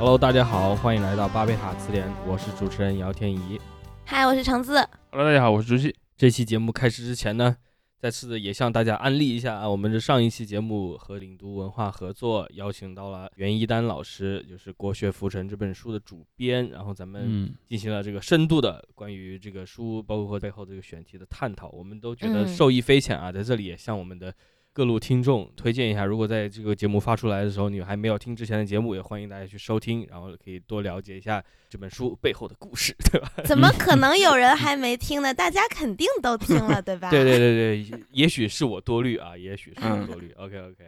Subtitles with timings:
[0.00, 3.60] Hello，大家好，欢迎来到巴贝塔词典，我是主持人姚天怡。
[4.06, 4.76] 嗨，我是橙子。
[5.10, 5.94] Hello，大家好，我是朱熹。
[6.16, 7.54] 这期节目开始之前呢，
[7.98, 23.30] 再次的也向大家安利一下啊，我们这上一期节目和领读文化合作，邀请到了袁一丹老师，就是《国学浮沉》这本书的主编，然后咱们嗯，进行了这个深度的关于这个书，包括背后这个选题的探讨，我们都觉得嗯受益匪浅啊。
[23.30, 24.34] 在这里也向我们的
[24.72, 33.32] 各路听众推荐一下，如果在这个节目发出来的时候，你还没有听之前的节目，也欢迎大家去收听，然后可以多了解一下这本书背后的故事， 对吧？
[33.44, 35.34] 怎么可能有人还没听呢？
[35.34, 37.10] 大家肯定都听了，对吧？
[37.10, 40.30] 对对对对，也许是我多虑啊，也许是我多虑。
[40.36, 40.84] OK OK，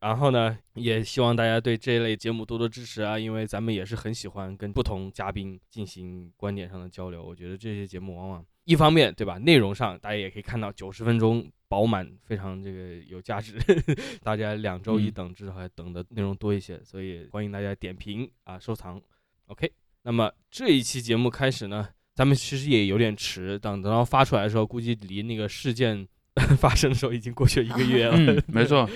[0.00, 7.24] 然后呢，也希望大家对这类节目多多支持啊，因为咱们也是很喜欢跟不同嘉宾进行观点上的交流。
[7.24, 13.58] 我觉得这些节目往往一方面对吧，内容上大家也可以看到九十分钟饱满，非常这个有价值，
[14.22, 19.00] 大家两周一嗯等，至少还等的内容多一些，所以欢迎大家点评啊收藏。
[19.46, 19.70] OK，
[20.02, 26.06] 那么这一期节目开始呢，咱们其实也有点迟，等等到发出来的时候，估计离那个事件
[26.58, 28.14] 发生的时候已经过去一个月了。
[28.16, 28.86] 嗯， 没错，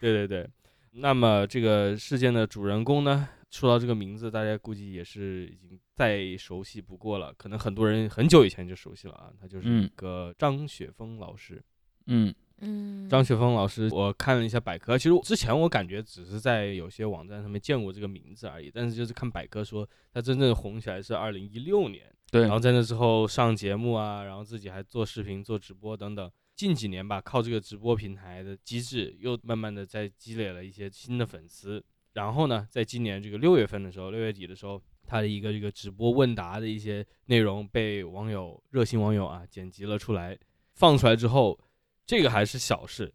[0.00, 0.48] 对对对。
[0.92, 11.56] 那么这个事件的主人公呢，说到这个名字，大家估计也是已经再熟悉不过了，可能很多人很久以前就熟悉了啊，他就是嗯一个张雪峰老师。
[11.56, 11.64] 嗯
[12.06, 22.42] 嗯，张雪峰老师，我看了一下百科，其实之前我感觉只是在有些网站上面见过这个名字而已，但是就是看百科说他真正红起来是二零一六年，对。
[22.42, 26.30] 然，后在那之后上节目啊，然后自己还做视频、做直播等等。
[26.54, 31.84] 近几年吧，靠这个直播平台的机制，又慢慢的在积累了一些新的粉丝。
[32.12, 40.38] 然后呢，在今年这个六月份的时候，六月底的时候，他的一个这个直播问答的一些内容被网友热心网友啊剪辑了出来，
[40.74, 41.58] 放出来之后，
[42.06, 43.12] 这个还是小事，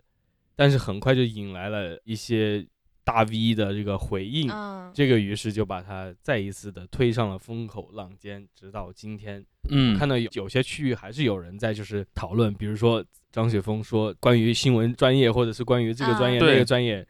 [0.56, 2.66] 但是很快就引来了一些
[3.04, 4.50] 大 V 的这个回应。
[4.52, 9.44] 嗯，这个于是就把它再一次的推上了风口浪尖，直到今天。
[9.70, 17.06] 嗯，看到有有些区域还是有人在就是讨论，比如说张雪峰说关于新闻专业，或者是关于这个专业、啊那个专业，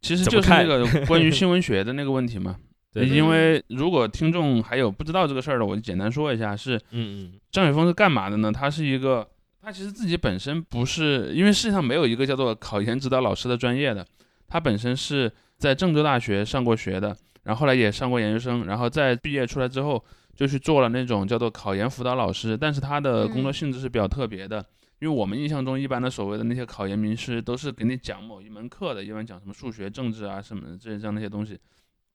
[0.00, 2.58] 其实就是那个 关于新闻学的那个问题嘛。
[2.92, 8.52] 对因为如果听众还有不知道这个事儿的，我就简单说一下，是嗯嗯张雪峰是干嘛的呢？
[8.52, 9.26] 他是一个，
[9.62, 14.04] 他其实自己本身不是，因为世界上没有一个叫做考研指导老师的专业的，
[14.48, 24.64] 他本身是在郑州大学上过学的，然后后来也上过研究生，然后在毕业出来之后就去做了那种叫做考研辅导老师，但是他的工作嗯性质是比较特别的。
[24.98, 31.58] 因为我们印象中，一般的所谓的那些考研名师都是给你讲某一门课的，一般讲什么数学、政治啊什么的这这样那些东西。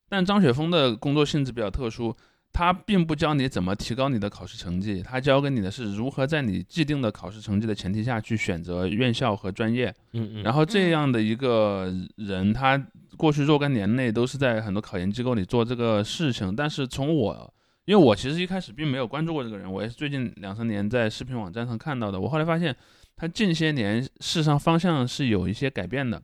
[0.10, 2.16] 但张雪峰的工作性质比较特殊，
[2.58, 9.94] 他并不教你怎么提高你的考试成绩，他教给你的是如何在你既定的考试成绩的前提下去选择院校和专业。
[10.14, 12.84] 嗯嗯，然后这样的一个人，他
[13.16, 16.56] 过去若干年内都是在很多考研机构里做这个事情。
[16.56, 17.54] 但是从我，
[17.86, 22.20] 因为我其实一开始并没有关注过这个人，我也是最近两三年在视频网站上看到的。
[22.20, 22.76] 我后来发现，
[23.16, 26.20] 他近些年事实上方向是有一些改变的。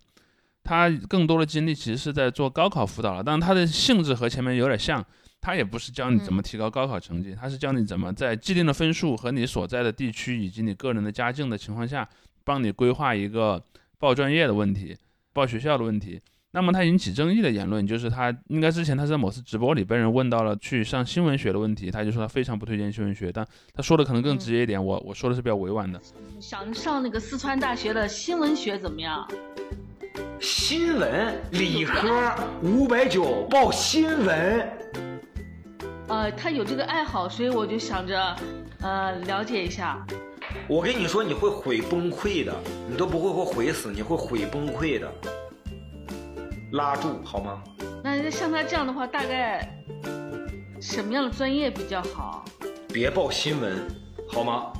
[0.63, 5.05] 他更多的精力其实是在做高考辅导了，但他的性质和前面有点像。
[5.43, 12.07] 他也不是教你怎么提高高考成绩，他是教你怎么在既定的分数和你所在的地区以及你个人的家境的情况下，
[12.45, 13.61] 帮你规划一个
[13.99, 14.97] 报专业的问题、
[15.33, 16.21] 报学校的问题。
[16.51, 25.99] 那么他引起争议的言论就是他应该之前他在某次直播里被人问到了去上新闻学的问题，他就说他非常不推荐新闻学，但他说的可能更直接一点，我我说的是比较委婉的。
[26.39, 29.27] 想上那个四川大学的新闻学怎么样？
[30.39, 34.69] 新闻理科五百九报新闻，
[36.07, 38.35] 呃，他有这个爱好，所以我就想着，
[38.81, 40.05] 呃，了解一下。
[40.67, 42.53] 我跟你说你会毁崩溃的，
[42.89, 45.11] 你都不会会毁死，你会毁崩溃的。
[46.73, 47.61] 拉住好吗？
[48.03, 49.81] 那像他这样的话，大概
[50.81, 52.43] 什么样的专业比较好？
[52.91, 53.87] 别报新闻
[54.27, 54.73] 好吗？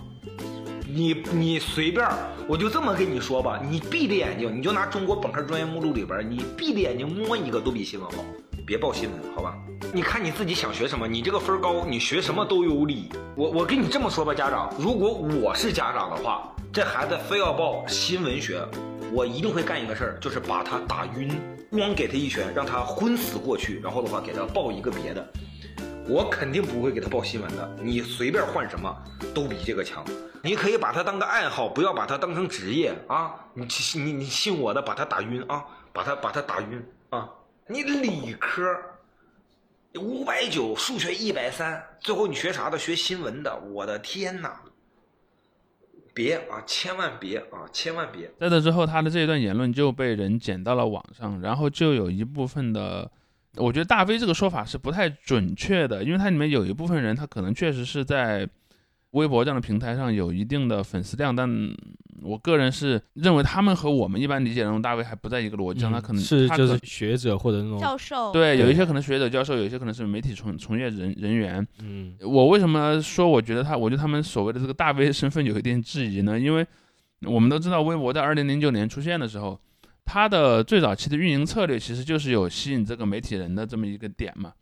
[0.88, 2.08] 你你随便，
[2.48, 8.24] 我就这么跟你说吧，你闭着眼睛，你就拿中国本科专业目录里边，你闭着眼睛摸一个都比新闻好，
[8.66, 9.58] 别报新闻，好吧？
[9.94, 13.10] 你看你自己想学什么，你这个分高，你学什么都有理。
[13.36, 18.66] 我我跟你这么说吧，家长，如果我是家长的话，这孩子非要报新闻学，
[19.12, 21.30] 我一定会干一个事儿，就是把他打晕，
[21.72, 25.28] 咣给他一拳，让他昏死过去，然后的话给他报一个别的。
[26.08, 28.94] 我肯定不会给他报新闻的，你随便换什么
[29.34, 30.04] 都比这个强。
[30.42, 33.34] 你可以把它当个爱好，不要把它当成职业啊！
[33.54, 35.64] 你你你信我的，把他打晕啊，
[35.94, 37.30] 把他把他打晕啊！
[37.68, 38.62] 你理科
[40.00, 42.78] 五百九，数学一百三，最后你学啥的？
[42.78, 44.60] 学新闻的，我的天哪！
[46.14, 48.32] 别啊，千万别啊，千万别！
[48.40, 53.10] 在这之后，他的这一段言论就被人剪到了网上，然后就有一部分的
[53.56, 58.48] 我觉得大 V 这个说法是不太准确的，因为它里面有一部分人，他可能确实是在
[59.12, 61.50] 微博这样的平台上有一定的粉丝量，但
[62.24, 71.66] 我个人是认为他们和我们一般理解的那种大 V 还不在一个逻辑上，他可能嗯是就是学者或者那种教授，对，有一些可能学者教授，有一些可能是媒体从从业人人员。
[71.82, 76.40] 嗯我为什么说我觉得他，我对他们所谓的这个大 V 身份有一点质疑呢？
[76.40, 76.66] 因为
[77.26, 79.60] 我们都知道，微博在二零零九年出现的时候，
[80.06, 84.54] 它的最早期的运营策略其实就是有吸引这个媒体人的这么一个点嘛。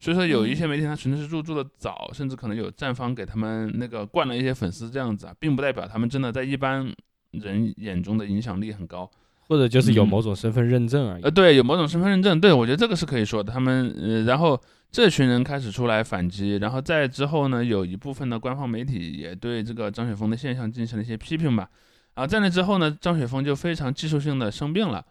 [0.00, 6.88] 所以说，有一些媒体它纯粹是入驻的早，甚至可能有站方给他们那个灌了一些粉丝这样子啊，并不代表他们真的在一般
[7.32, 9.10] 人眼中的影响力很高。
[9.48, 11.22] 或者就是有嗯某种身份认证而已。
[11.22, 13.50] 呃，对，有某种身份认证，对我觉得这个是可以说的。
[13.50, 14.60] 他们呃，然后
[14.90, 21.66] 这群人开始出来反击，然后在之后呢，有一部分的官方媒体也对这个张雪峰的现象进行了一些批评吧。
[22.12, 25.02] 啊在那之后呢，张雪峰就非常技术性的生病了，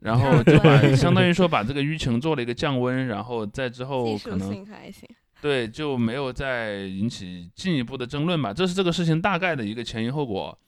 [0.00, 5.08] 然后就把 相当于说把这个舆情做了一个降温，然后在之后可能还行。
[5.40, 8.52] 对就没有再引起进一步的争论吧。
[8.52, 10.58] 这是这个事情大概的一个前因后果。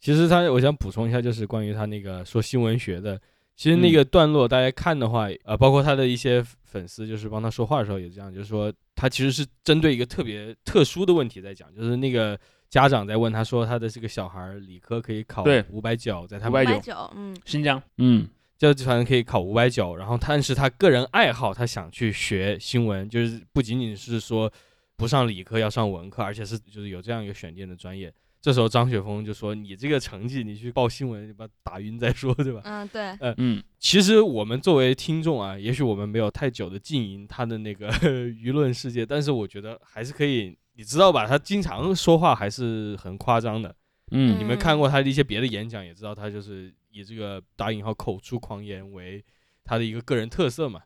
[0.00, 3.20] 其实他，我想补充一下，就是关于他那个说新闻学的，
[3.54, 12.38] 其实那嗯个段落大家看的话，呃，包括他的一些粉丝，就是帮他说话的时候也这样，就是说他其实是针对一个特别特殊的问题在讲，就是那个
[12.70, 15.62] 家长在问他说他的这个小孩儿理科可以考对。
[15.70, 18.26] 五百九，在他们590九，嗯，新疆，嗯，
[18.56, 24.50] 教反正可以考五百九，然后但是他个人爱好，他想去学新闻，就是不仅仅是说
[24.96, 28.10] 不上理科要上文科，而且是就是有这样一个选定的专业。
[28.40, 37.90] 这时候张雪峰就说：“你这个成绩，你去报新闻，你把他打晕再说，对吧嗯，对，？”嗯，其实我们作为听众啊，也许我们没有太久的经营他的那个
[38.32, 41.26] 舆论世界，但是我觉得还是可以，你知道吧？
[41.26, 43.74] 他经常说话还是很夸张的。
[44.12, 49.22] 嗯你们看过他的一些别的演讲，也知道他就是以这个打引号口出狂言为
[49.62, 50.80] 他的一个个人特色嘛。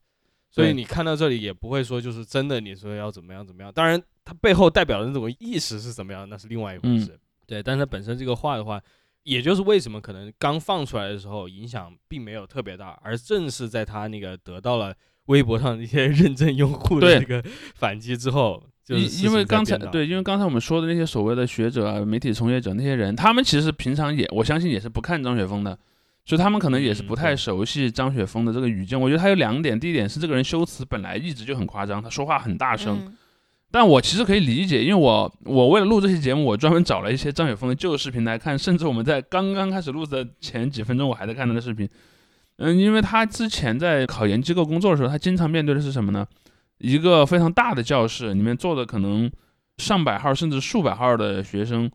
[0.50, 7.18] 所以你看到这里也不会说就是真的你说要怎么样怎么样，当然他背后代表的那种意识是怎么样，那是另外一回事。
[7.46, 8.80] 对，但是它本身这个话的话，
[9.22, 14.94] 也就是为什么可能刚放出来的时候影响并没有特别大，而正是在他那个得到了
[15.26, 17.42] 微博上的一些 认证用户的这个
[17.74, 25.78] 反击之后，就是因因为刚才对，因为刚才我们说的那些所谓的学者啊、媒体从业者那些人，他们其实平常也，我相信也是不看张雪峰的，
[26.26, 29.00] 所以他们可能也是嗯不太熟悉张雪峰的这个语境。
[29.00, 33.16] 我觉得他有两点，第一点是这个人修辞本来一直就很夸张，他说话很大声，嗯
[33.74, 41.88] 但我其实可以理解，因为我我为了录这期节目，我专门找了一些张雪峰的旧视频来看，甚至我们在刚刚开始录的前几分钟，我还在看他的视频。
[42.58, 46.24] 嗯，因为他之前在考研机构工作的时候，他经常面对的是什么呢？
[46.78, 49.28] 一个非常大的教室，里面坐的可能
[49.78, 51.90] 上百号甚至数百号的学生，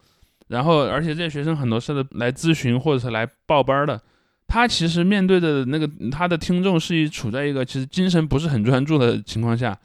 [0.50, 4.02] 然后而且这些学生很多是来咨询或者是来报班的。
[4.50, 9.80] 他其实面对的那个他的听众是一处在一个其实精神不是很专注的情况下，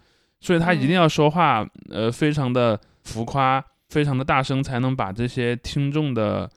[0.45, 6.51] 所以他一定要说话，呃，非常的浮夸，非常的大声，才能把这些听众的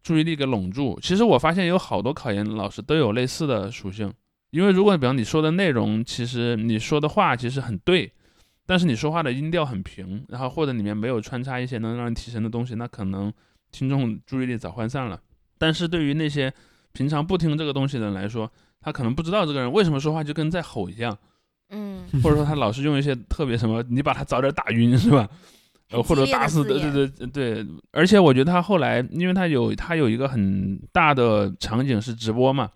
[0.00, 0.96] 注意力给拢住。
[1.02, 4.12] 其实我发现有好多考研老师都有类似的属性，
[4.52, 8.12] 因为如果比方你说的内容，其实你说的话其实很对，
[8.64, 13.32] 但是你说话的音调很平，然后或者里面没有穿插一些能让人提神的东西，那可能
[13.72, 15.20] 听众注意力早涣散了。
[15.58, 16.54] 但是对于那些
[16.92, 18.48] 平常不听这个东西的人来说，
[18.80, 21.18] 他可能不知道这个人为什么说话就跟在吼一样。
[21.72, 25.28] 嗯，或者 说他老是用一些特别什么，你把他早点打晕 是吧？
[25.90, 27.66] 呃，或者打死，对对对对。
[27.90, 32.70] 而且我觉得他后来，因为他有他有一个很大的场景是直播嘛，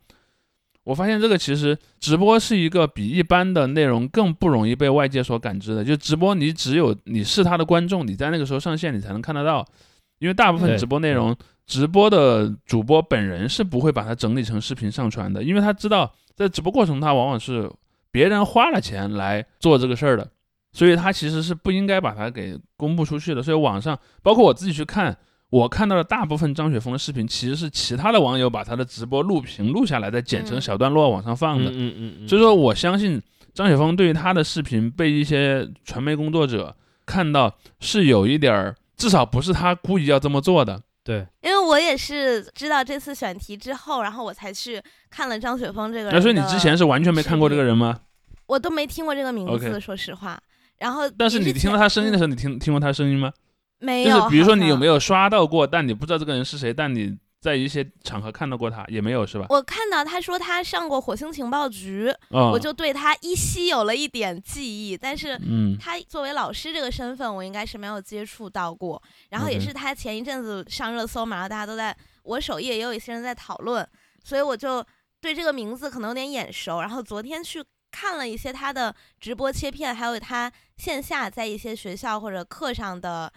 [0.85, 5.83] 我发现这个其实直播是一个比一般的内容更不容易被外界所感知的。
[5.83, 9.65] 就直播，你只有你是他的观众，你在那个时候上线，你才能看得到。
[10.19, 11.37] 因为大部分直播内容，
[11.67, 17.71] 直播的主播本人是不会把它整理成视频上传的，因为他知道在直播过程他往往是
[18.17, 20.27] 别人花了钱来做这个事儿的，
[20.73, 23.43] 所以他其实是不应该把它给公布出去的。
[23.43, 25.15] 所以网上，包括我自己去看，
[25.51, 31.71] 我看到的大部分张雪峰的视频，其实是其他的网友把他的直播录屏录下来，再剪成嗯小段落往上放的。
[31.71, 33.21] 嗯嗯嗯，所以说，我相信
[33.53, 40.81] 张雪峰对于他的视频被一些传媒工作者看到是有一点儿，至少不是他故意要这么做的。
[41.07, 46.15] 对，因为我也是知道这次选题之后，然后我才去看了张雪峰这个人。
[46.15, 48.01] 那所以你之前是完全没看过这个人吗？
[48.47, 50.37] 我都没听过这个名字说实话。
[50.79, 53.33] 然后，但是你听到他声音的时候，你听听过他声音吗？
[53.79, 54.17] 没有？
[54.17, 54.87] 就是比如说你有没？
[54.87, 59.47] 有刷到过，但你不知道这个人是谁，但你在一些场合看到过他，也没有是吧？
[59.51, 69.01] 我看到他说他上过火星情报局，啊、我就对他依稀有了一点记忆，但是嗯他作为老师这个身份，我应该是没有接触到过。
[69.31, 73.89] 然后也是他前一阵子上热搜嘛，然后大家都在我首页也有一些人在讨论，
[74.25, 74.85] 所以我就
[75.21, 76.81] 对这个名字可能有点眼熟。
[76.81, 77.63] 然后昨天去
[77.93, 83.33] 看了一些他的直播切片，还有他线下在一些学校或者课上的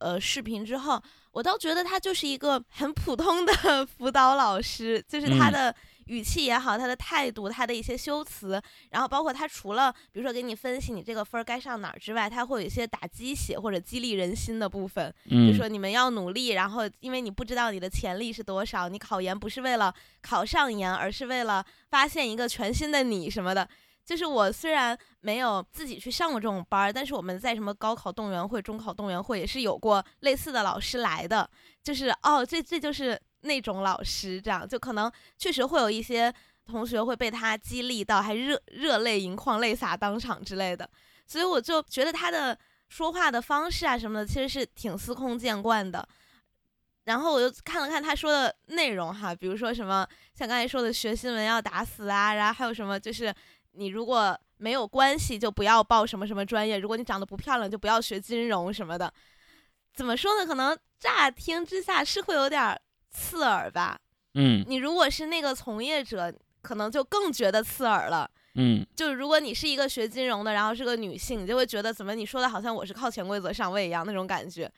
[0.00, 1.02] 呃视频之后，
[1.34, 3.52] 我倒觉得他就是一个很普通的
[3.98, 5.76] 辅导老师，就是他嗯的
[6.06, 15.12] 语气也好，他的态度，他的一些修辞，然后包括他除了比如说给你分析你这个分儿该上哪儿之外，他会有一些打鸡血或者激励人心的部分。
[15.24, 23.68] 就嗯说你们要努力，然后因为你不知道你的潜力是多少，你考研不是为了考上研，而是为了发现一个全新的你什么的。
[24.04, 31.48] 就是我虽然没有自己去上过这种班儿，但是我们在什么高考动员会、中考动员会也是有过类似的老师来的。
[31.82, 36.32] 就是哦，这这就是那种老师，这样就可能确实会有一些
[36.66, 40.88] 同学会被他激励到，还热热泪盈眶、泪洒当场之类的。
[41.26, 42.58] 所以我就觉得他的
[42.88, 46.06] 说话的方式啊什么的，其实是挺司空见惯的。
[47.04, 53.34] 然后我又看了看他说的内容哈，比如说什么像刚才说的学新闻要打死啊，然后还有什么就是
[53.76, 59.12] 你如果没有关系就不要报什么什么专业，如果你长得不漂亮就不要学金融什么的。
[59.92, 60.46] 怎么说呢？
[60.46, 63.98] 可能乍听之下是会有点刺耳吧。
[64.34, 68.28] 嗯你如果是那个从业者，可能就更觉得刺耳了。
[68.56, 74.70] 嗯就是如果你是一个学金融的，然后是个女性，你就会觉得怎么你说的好像我是靠潜规则上位一样那种感觉。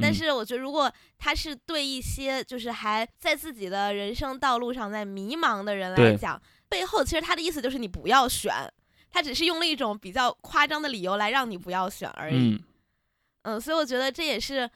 [0.00, 6.40] 但嗯是我觉得，如果他是对一些就是还在自己的人生道路上在迷茫的人来讲，
[6.74, 8.52] 背后其实他的意思就是你不要选，
[9.08, 12.34] 他只是用了一种比较夸张的理由来让你不要选而已。
[12.36, 12.60] 嗯
[13.42, 14.68] 嗯，所以我觉得这也是，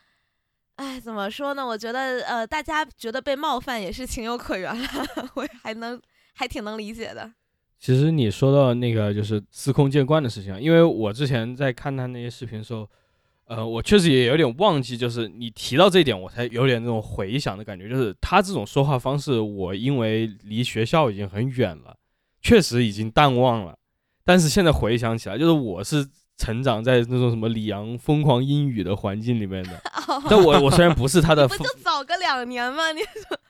[0.77, 1.67] 哎，怎么说呢？
[1.67, 4.89] 我觉得呃，大家觉得被冒犯也是情有可原了，
[5.35, 6.01] 我还能
[6.35, 7.33] 还挺能理解的。
[7.81, 12.89] 其实你说到那个就是司空见惯的事情啊，因为我之前在看他那些视频的时候，
[13.49, 21.97] 呃，我确实也有点忘记，就是你提到这一点，我才有点那种回想的感觉，就是他这种说话方式，我因为离学校已经很远了，
[22.43, 23.75] 确实已经淡忘了，
[24.25, 29.81] 但是现在回想起来，就是我是成长在那种什么李阳疯狂英语的环境里面的，
[30.29, 32.93] 但我我虽然不是他的不就早个两年吗？
[32.93, 33.01] 你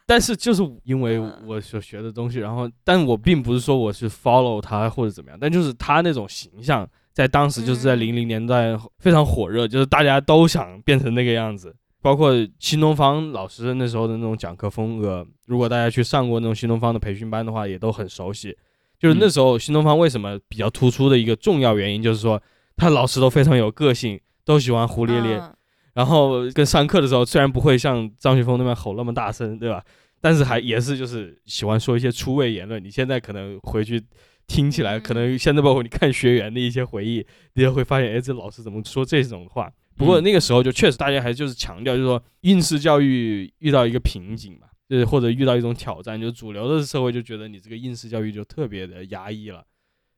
[0.07, 11.75] 但是就是因为嗯我所学的东西，然后，但我并不是说我是 follow 他或者怎么样，但就是他那种形象，在当时就是在嗯零零年代非常火热，就是大家都想变成那个样子。
[12.01, 18.57] 包括新东方老师那时候的那种讲课风格，如果大家去上过那种新东方的培训班的话，也都很熟悉。
[19.01, 22.41] 就是那时候新东方为什么比较突出的一个重要原因，就是说
[22.77, 25.53] 他老师都非常有个性，都喜欢胡咧咧，嗯
[25.95, 29.83] 然后跟上课的时候，虽然不会像张雪峰那边吼那么大声，对吧？
[30.21, 32.83] 但是还也是就是喜欢说一些出位言论。
[32.83, 34.01] 你现在可能回去
[34.49, 37.25] 听起来，嗯可能现在包括你看学员的一些回忆，
[37.55, 39.73] 你也会发现，哎，这老师怎么说这种话？
[39.97, 49.61] 不过嗯那个时候就确实大家还就是强调，就是说应试教育遇到一个瓶颈嘛，就是或者遇到一种挑战，就主流的社会就觉得你这个应试教育就特别的压抑了。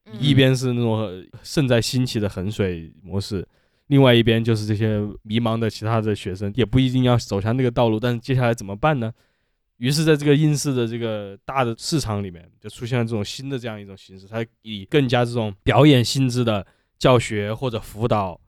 [0.07, 3.47] 嗯一边是那种呃正在兴起的衡水模式，
[3.89, 9.13] 另外一边就是这些迷茫的其他的学生，也不一定要走向那个道路，但是接下来怎么办呢？
[9.81, 16.67] 于是，在这个应试的这个大的市场里面，就出现了这种新的这样一种形式，它以更加这种表演性质的
[16.99, 18.39] 教学或者辅导，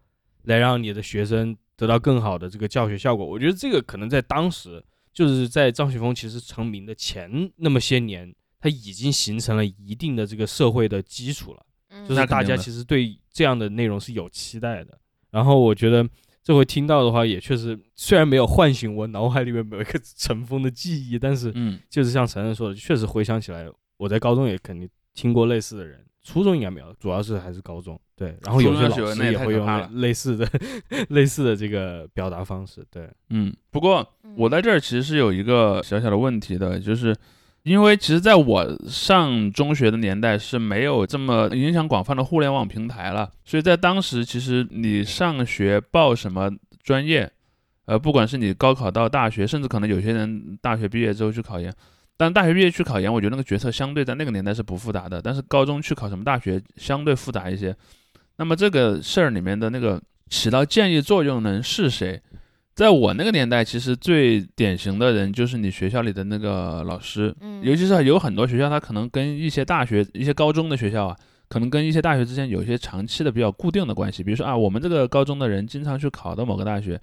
[0.43, 3.25] 来让你的学生得到更好的这个教学效果。
[3.25, 4.85] 我觉得这个可能在当时，
[5.15, 11.65] 就是在张雪峰其实成名的前那么些年，他已经形成了一定的这个社会的基础了。
[12.07, 14.99] 就是大家其实对这样的内容是有期待的。
[15.31, 16.07] 然后我觉得
[16.43, 28.01] 这回听到的话，也确实虽然没有唤醒我脑海里面某一个 尘封的记忆，但是嗯就是像晨晨说的，确实回想起来，我在高中也肯定听过类似的人，初中应该没有，主要是还是高中。
[28.17, 30.49] 对，然后有些老师也会用类似的
[31.11, 32.85] 类似的这个表达方式。
[32.91, 33.53] 对，嗯。
[33.71, 37.15] 不过嗯我在这儿其实是有一个小小的问题的，就是
[37.65, 46.51] 因为其实在我上中学的年代是没有这么影响广泛的互联网平台了，所以在当时其实你上学报什么
[46.83, 47.31] 专业，
[47.85, 51.73] 呃，不管是你高考到大学，甚至可能有些人大学毕业之后去考研。
[52.17, 57.75] 但大学毕业去考研，我觉得那个决策相对在那个年代是不复杂的，但是高中去考什么大学相对复杂一些。
[58.39, 62.21] 那么这个事儿里面的那个起到建议作用的人是谁？
[62.75, 71.17] 在我那个年代，其实最典型的人就是你学校里的那个老师，嗯尤其是有很多学校，他可能跟一些大学、一些高中的学校啊，
[71.49, 74.23] 可能跟一些大学之间有一些长期的比较固定的关系。
[74.25, 76.99] 比如说啊，我们这个高中的人经常去考到某个大学，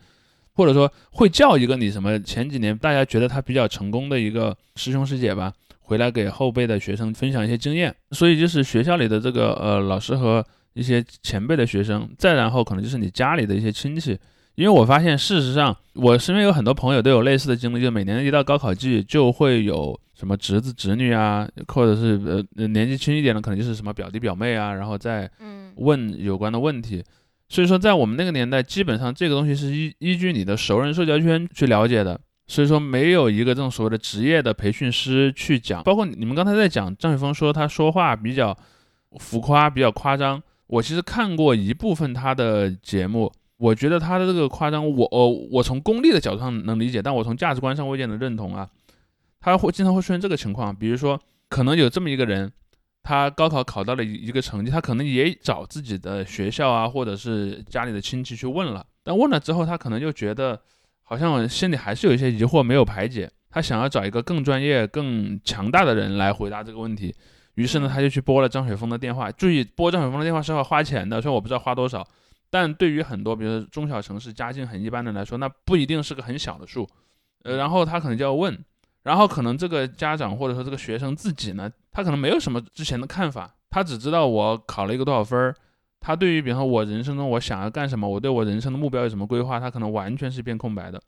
[0.54, 7.96] 或者说会叫一个你什么前几年大家觉得他比较成功的一个师兄师姐吧，回来给后辈的学生分享一些经验。
[8.10, 14.18] 所以就是学校里的这个呃老师和一些前辈的学生，再然后可能就是你家里的一些亲戚。
[14.60, 25.32] 因为我发现，事实上，我身边有很多朋友都有类似的经历，就每年一到高考季，就会有什么侄子侄女啊，或者是呃年纪轻一点的，可能就是什么表弟表妹啊，然后再
[25.76, 27.02] 问有关的问题。
[27.48, 32.20] 所以说，在我们那个年代，基本上这个东西是依依据你的熟人社交圈去了解的。
[32.48, 35.82] 所以说，没有一个这种所谓的职业的培训师去讲。
[35.84, 38.54] 包括你们刚才在讲张雪峰说他说话比较
[39.20, 40.44] 浮夸，比较夸张。
[40.68, 48.68] 我其实看过一部分他的节目，我觉得他的这个夸张，我我我从功利的角度上能理解，但我从价值观上未见得认同啊。
[49.42, 52.52] 他会经常会出现这个情况，比如说，可能有这么一个人，
[53.04, 60.60] 他高考考到了一一个成绩，他可能也找自己的学校啊，或者是家里的亲戚去问了，但问了之后，他可能就觉得
[61.04, 67.14] 好像心里还是有一些疑惑没有排解，他想要找一个更专业、更强大的人来回答这个问题，
[67.56, 69.32] 于是呢，他就去拨了张雪峰的电话。
[69.32, 72.06] 注意，拨张雪峰的电话是要花钱的，虽然我不知道花多少，
[72.50, 76.88] 但对于很多比如说中小城市家境很一般的来说，那不一定是个很小的数。
[77.44, 78.58] 呃，然后他可能就要问。
[79.04, 85.56] 然后可能这个家长或者说这个学生自己呢，他可能没有什么之前的看法，他只知道我考了一个多少分儿，
[86.02, 91.02] 他对于比方说我人生中我想要干什么，我对我人生的目标有什么规划，他可能完全是一片空白的。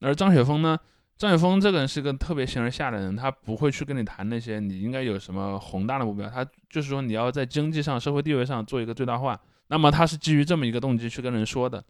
[0.00, 0.78] 而张雪峰呢，
[1.16, 9.40] 张雪峰这个人是个特别形而下的人，他不会去跟你谈那些你应该有什么宏大的目标，他就是说你要在经济上、社会地位上做一个最大化。
[9.72, 11.82] 那么他是基于这么一个动机去跟人说的。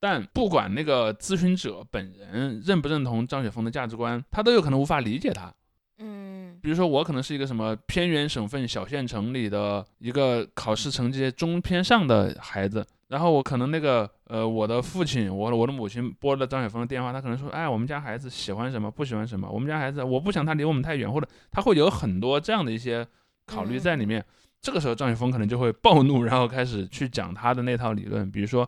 [0.00, 5.54] 但不管那个咨询者本人认不认同张雪峰的价值观，他都有可能无法理解他。
[5.98, 23.06] 嗯比如说，我可能是一个什么偏远省份小县城里的一个考试成绩中偏上的孩子，然后我可能那个呃，我的父亲，我我的母亲拨了张雪峰的电话，他可能说，哎，我们家孩子喜欢什么，不喜欢什么，我们家孩子我不想他离我们太远，或者他会有很多这样的一些
[23.46, 24.24] 考虑在里面。
[24.62, 28.66] 这个时候，张雪峰可能就会暴怒，然后开始去讲他的那套理论，比如说。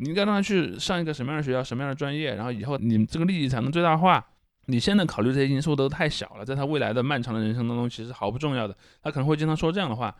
[0.00, 4.24] 你应该让他去上一个什么样的学校，什么样的专业，然后以后你们这个利益才能最大化。
[4.66, 8.76] 你现在考虑这些因素都太小了，在他未来的漫长的人生当中，其实毫不重要的。
[9.02, 10.14] 他可能会经常说这样的话，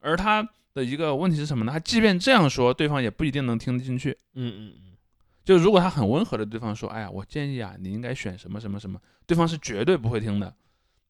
[0.00, 1.70] 而他的一个问题是什么呢？
[1.70, 4.10] 他即便这样说，对方也不一定能听得进去。
[4.34, 4.96] 嗯嗯嗯，
[5.44, 10.52] 就如果他很温和的对方说，哎呀，我建议啊，你应该选什么什么什么，对方是绝对不会听的。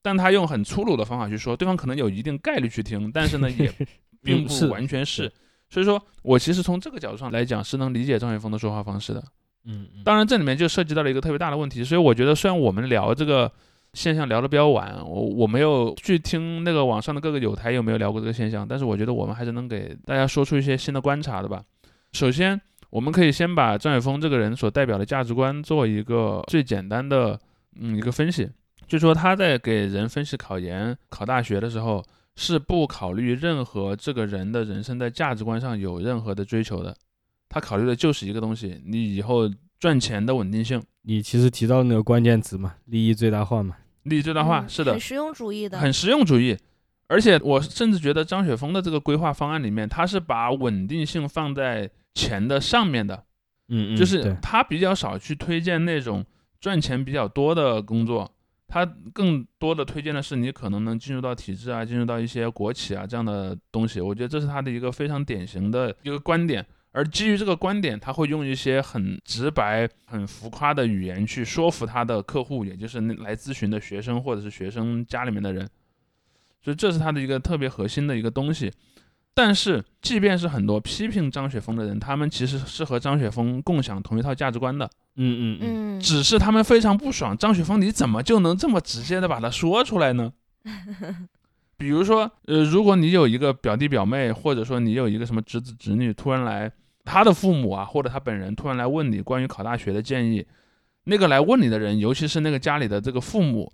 [0.05, 3.73] 但他用很粗鲁的方法去说，对方可能有一定概率去听，但是呢，也
[4.23, 5.33] 并不完全是。
[5.71, 9.25] 所以说我其实从这个角度上来讲，是能理解张雪峰的说话方式的。
[9.65, 13.51] 嗯嗯，当然，这里面就涉及到了一个特别大的问题，所以我觉得，虽然我们聊这个
[13.95, 21.63] 现象聊得比较晚，我我没有去听那个网上的各个有台有没有聊过这个现象，但是我觉得我们还是能给大家说出一些新的观察的吧。
[22.13, 27.41] 首先，我们可以先把张雪峰这个人所代表的价值观做一个最简单的
[27.81, 28.47] 嗯一个分析，
[28.87, 32.05] 就说他在给人分析考研、考大学的时候，
[32.37, 36.97] 是不考虑任何这个人的人生在价值观上有任何的追求的。
[37.49, 43.77] 他考虑的就是一个东西，你以后赚钱的稳定性，你其实提到那个关键词嘛，利益最大化嘛。
[44.03, 46.57] 利益最大化，嗯是的很，实用主义的，很实用主义。
[47.07, 53.25] 而且我甚至觉得张雪峰的这个规划方案里面，他是把稳定性放在钱的上面的，
[53.69, 56.25] 嗯嗯，就是他比较少去推荐那种
[56.61, 58.34] 赚钱比较多的工作，
[58.75, 64.01] 他更多的推荐的是你可能能进入到体制啊，进入到一些国企啊这样的东西。
[64.01, 66.67] 我觉得这是他的一个非常典型的一个观点。
[66.91, 75.71] 而基于这个观点，他会用一些很直白、很浮夸的语言去说服他的客户，也就是来咨询的学生或者是学生家里面的人。
[76.61, 78.73] 所以这是他的一个特别核心的一个东西。
[79.35, 90.33] 但是，即便是很多批评张雪峰的人，他们其实是和张雪峰共享同一套价值观的，嗯嗯，嗯，只是他们非常不爽张雪峰，你怎么就能这么直接的把它说出来呢？
[91.77, 96.71] 比如说，呃，如果你有一个表弟表妹，或者说你有一个什么侄子侄女，突然来，
[97.05, 100.47] 他的父母啊，或者他本人突然来问你关于考大学的建议，
[101.05, 103.73] 那个来问你的人，尤其是那个家里的这个父母，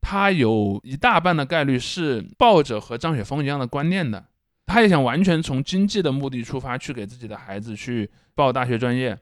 [0.00, 4.26] 他有一大半的概率是抱着和张雪峰一样的观念的，
[4.66, 9.18] 他也想完全从经济的目的出发去给自己的孩子去报大学专业。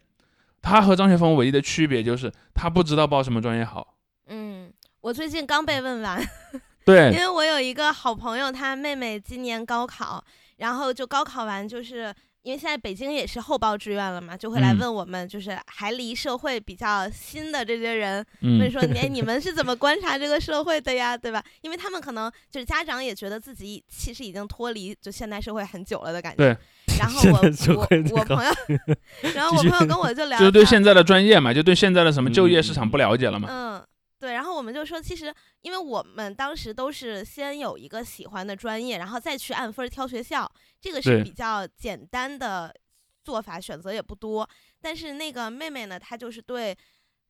[0.68, 3.94] 他和张雪峰唯一的区别就是他不知道报什么专业好。
[4.26, 6.20] 嗯，我最近刚被问完，
[6.84, 10.24] 对因，为我有一个好朋友，他妹妹今年高考，
[10.56, 12.12] 然后就高考完，就是
[12.46, 21.42] 因为现在北京也是后报志愿了嘛，就会来嗯问我们，就是还离社会比较新的这些人，嗯问说，哎，你们是怎么观察这个社会的呀，对吧？
[21.62, 26.36] 因为他们可能就是家长也觉得自己其实已经脱离就现代社会很久了的感觉。
[26.36, 26.56] 对。
[27.00, 27.38] 然后 我
[27.74, 28.52] 我我朋友，
[29.34, 33.48] 然后我朋友跟我就聊，就是对现在的专业嘛，就对现在的什么就业市场不了解了嘛。
[33.50, 33.82] 嗯，
[34.18, 40.50] 对，然后我们就说，其实因为我们当时都是先有一个喜欢的专业，然后再去按分儿挑学校，
[40.80, 42.74] 这个是比较简单的
[43.22, 44.48] 做法，选择也不多。
[44.80, 46.74] 但是那个妹妹呢，她就是对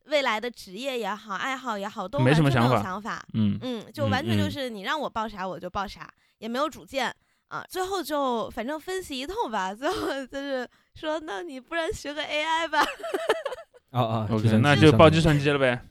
[0.05, 3.25] 未来的职业也好、爱好也好，都没完全没有什么想法想法。
[3.33, 7.13] 嗯嗯，就嗯完全就嗯是你让我报啥我就报啥，也没有主见
[7.49, 7.65] 啊。
[7.67, 12.81] 最后就反正分析一通吧，最后就 是说，那你不然学个 AI 吧。
[13.91, 15.81] 哦哦 OK，那就报计算机了呗。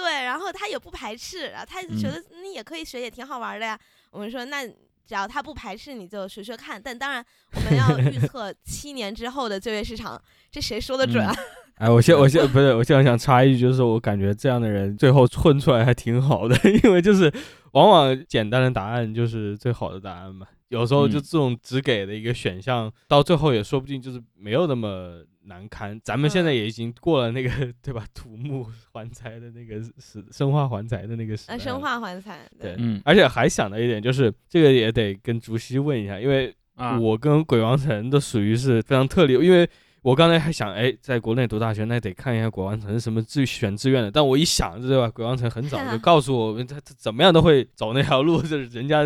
[0.00, 3.78] 嗯对，然后他也不排斥，然后他就觉嗯得你也可以学，也挺好玩的呀。
[4.10, 4.66] 我们说那。
[5.06, 6.80] 只要他不排斥，你就学学看。
[6.80, 7.24] 但当然，
[7.56, 11.34] 我们要预 测七年之后的就业市场，这谁说的准啊？
[11.78, 17.32] 哎，我现我现不是，我现在想插一句，就是我感觉这样的人最后混出来还挺好的， 因为就是
[17.72, 20.46] 往往简单的答案就是最好的答案嘛。
[20.68, 26.00] 有时候就嗯这种只给的一个选项，到最后也说不定就是没有那么难堪。
[26.02, 27.50] 咱们现在嗯也已经过了那个
[27.82, 28.06] 对吧？
[28.14, 31.62] 土木环材的那个时，生化环材的那个时代呃，了。
[31.62, 39.68] 生化环材，对，嗯而且还想到一点，就是这个也得跟竹溪问一下，因为啊，我跟鬼王城都属于是非常特例，因为
[40.02, 44.10] 我刚才还想，哎，在国内读大学，那得看一下鬼王城是什么自选志愿的。
[44.10, 45.10] 但我一想，对吧？
[45.10, 49.02] 鬼王城很早就告诉我们，他他怎么样都会走那条路，就是人家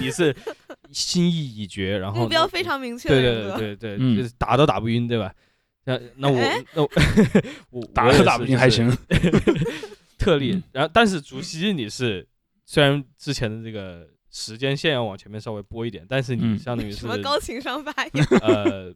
[0.00, 0.34] 你是
[0.92, 3.20] 心意已决，然后目标非常明确对。
[3.20, 5.30] 对对对对，嗯就是打都打不晕，对吧？
[5.84, 6.90] 那那我哎那我
[7.70, 8.90] 我打都打不赢还行。
[10.18, 10.62] 特例嗯。
[10.72, 12.26] 然后，但是竹溪你是
[12.66, 18.24] 虽然之前的这个时间线要往前面稍微拨一点，但是你嗯相当于是什么高情商发言？
[18.42, 18.94] 呃，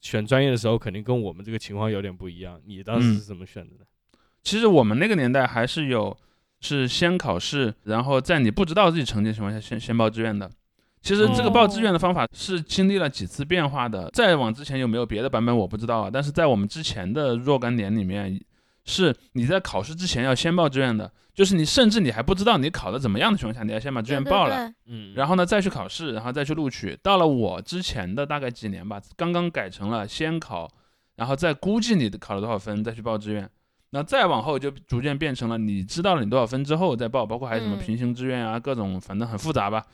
[0.00, 2.60] 选专业的时候肯定跟我们这个情况有点不一样。
[2.66, 3.84] 你当时嗯是怎么选的呢？
[4.42, 6.14] 其实我们那个年代还是有，
[6.60, 10.50] 是先考试，然后在你不知道自己成绩的情况下先先报志愿的。
[11.04, 16.10] 其实这个报志愿的方法是经历了几次变化的，再往之前有没有别的版本我不知道啊。
[16.10, 18.40] 但是在我们之前的若干年里面，
[18.86, 24.72] 是你在考试之前要先报志愿的，就是你甚至你还不知道你考的怎么样的情况下，你要先把志愿报了。
[24.86, 26.98] 嗯，然后呢，再去考试，然后再去录取。
[27.02, 30.66] 到了我之前的大概几年吧，刚刚改成了先考，
[31.16, 33.46] 然后再估计你考了多少分，再去报志愿。
[33.90, 39.84] 那再往后就逐渐变成了你知道了你多少分之后再报，包括还有什么嗯平行志愿啊，各种反正很复杂吧。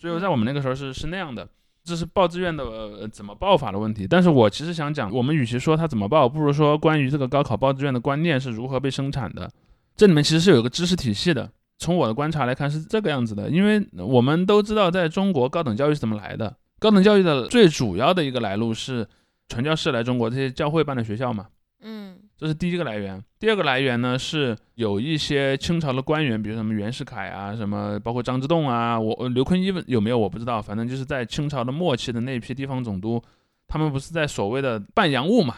[0.00, 1.46] 所以在我们那个时候是是那样的，
[1.84, 4.06] 这是报志愿的、呃、怎么报法的问题。
[4.08, 9.50] 但是我其实想讲，我们与其说它怎么报，不如说关于这个高考报志愿的观念是如何被生产的。
[9.94, 11.50] 这里面其实是有一个知识体系的。
[11.78, 16.56] 从我的观察来看是这个样子的，因为我们都知道，在中国高等教育是怎么来的。
[16.78, 19.06] 高等教育的最主要的一个来路是
[19.48, 21.48] 传教士来中国，这些教会办的学校嘛，
[21.82, 23.22] 嗯这是第一个来源。
[23.38, 33.22] 第二个来源呢是有一些清朝的官员，比如什么袁世凯啊，什么包括张之洞啊，我刘坤一有没有我不知道，反正就是在清朝的末期的那批地方总督，
[33.68, 35.56] 他们不是在所谓的办洋务嘛，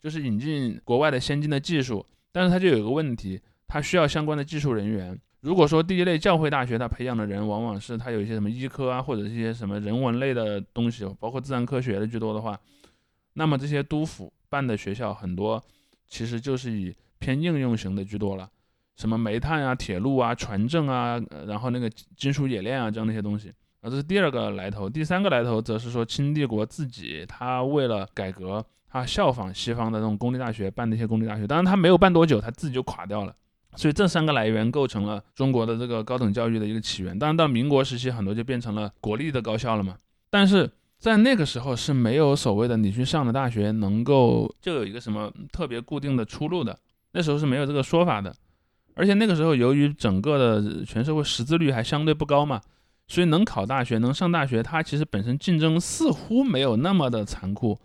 [0.00, 5.16] 就是引进国外的先进的技术，但是它就有个问题，它需要相关的技术人员。
[5.42, 12.58] 如果说第一类教会大学它培养的人往往是它有一些什么医科啊，或者是一些什么人文类的东西，包括自然科学的居多的话，
[13.34, 15.62] 那么这些督府办的学校很多
[16.08, 18.48] 其实就是以偏应用型的居多了，
[18.96, 23.52] 什么煤炭啊、铁路啊、船政啊，然后那个金属冶炼啊这样的一些东西。
[23.80, 24.90] 啊，这是第二个来头。
[24.90, 33.34] 第三个来头则是说清帝国自己，他为了改革，他效仿西方的那种公立大学办的一些公立大学，当然他没有办多久，他自己就垮掉了。
[33.76, 37.16] 所以这三个来源构成了中国的这个高等教育的一个起源。
[37.16, 39.96] 当然到民国时期，很多就变成了国立的高校了嘛。
[40.28, 46.76] 但是在那个时候是没有所谓的你去上了大学能够就有一个什么特别固定的出路的，
[47.12, 48.34] 那时候是没有这个说法的。
[48.94, 52.60] 而且那个时候由于整个的全社会识字率还相对不高嘛，
[53.06, 57.78] 所以能考大学、能上大学，它其实本身竞争似乎没有那么的残酷，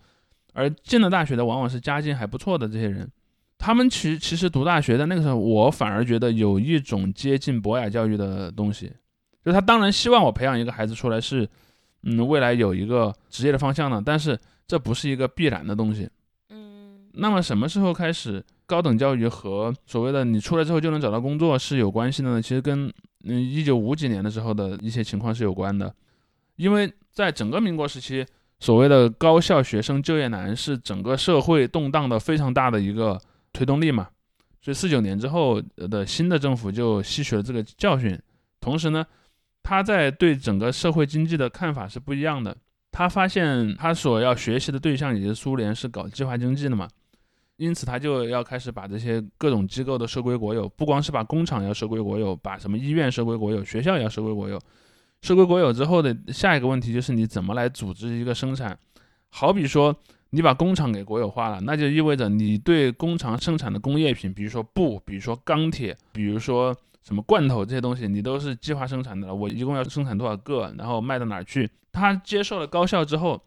[0.52, 3.08] 而进了大学的往往是家境还不错的这些人。
[3.56, 8.92] 他们其其实读大学的那个时候，我反而觉得有一种接近博雅教育的东西，
[9.44, 11.48] 就他当然希望我培养一个孩子出来是，
[12.04, 16.08] 嗯，未来有一个职业的方向呢，但是这不是一个必然的东西。
[16.50, 22.42] 嗯那么什么时候开始高等教育和所谓的你出来之后就能找到工作是有关系的呢？
[22.42, 25.94] 其实跟嗯一九五几年的时候的一些情况是有关的，
[26.56, 28.26] 因为在整个民国时期，
[28.58, 33.20] 所谓的高校学生就业难是整个社会动荡的非常大的一个
[33.52, 34.08] 推动力嘛。
[34.60, 38.18] 所以四九年之后的新的政府就吸取了这个教训，
[38.60, 39.06] 同时呢，
[39.64, 42.56] 他在对整个社会经济的看法是不一样的。
[42.92, 46.88] 他发现他所要学习的对象也就是苏联，是搞计划经济的嘛，
[47.56, 54.60] 因此他就要开始把这些各种机构都收归国有，不光是把工厂要收归国有，把什么医院收归国有，学校也要收归国有。
[55.22, 58.78] 收归国有之后的下一个问题就是你怎么来组织一个生产？
[59.30, 59.96] 好比说
[60.30, 69.34] 你把工厂给国有化了，那就意味着你对工厂生产的工业品，比如说布，比如说钢铁，比如说什么罐头这些东西，你都是计划生产的了。
[69.34, 71.68] 我一共要生产多少个，然后卖到哪儿去？
[71.92, 73.40] 他接受了高校之后，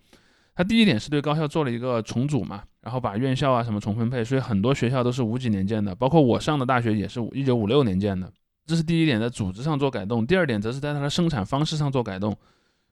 [0.56, 8.32] 他第一点是对高校做了一个重组嘛，然后把院校啊什么重分配，所以很多学校都是五几年建的，包括我上的大学也是一九五六年建的。
[8.66, 10.28] 这是第一点，在组织上做改动。
[10.28, 12.36] 第二点则是在它的生产方式上做改动。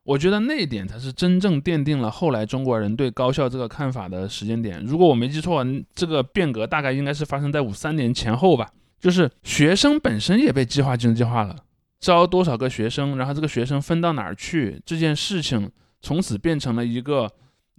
[0.04, 4.84] 我觉得那一点才是真正奠定了后来中国人对高校这个看法的时间点。
[4.86, 8.70] 如果我没记错，这个变革大概应该是发生在五三年前后吧。
[9.06, 11.56] 就是学生本身也被计划经济化了，
[12.00, 17.32] 招多少个学生，然后这个学生分到哪儿去，这件事情从此变成了一个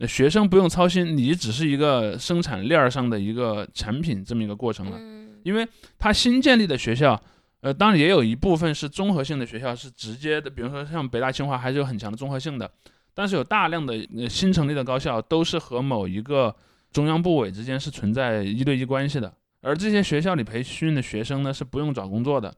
[0.06, 5.00] 学生不用操心，你只是一个生产链上的一个产品这么一个过程了。
[5.42, 5.66] 因为
[5.98, 7.20] 他新建立的学校。
[7.62, 12.70] 呃，当然也有一部分是综合性的学校，是直接的，比如说像北大、清华，还是有很强的综合性的。
[13.12, 16.54] 但是有大量的新成立的高校，都是和某一个
[16.92, 19.32] 中央部委之间是存在一对一关系的。
[19.66, 22.54] 而这些学校里培训的学生呢，是不用找工作的，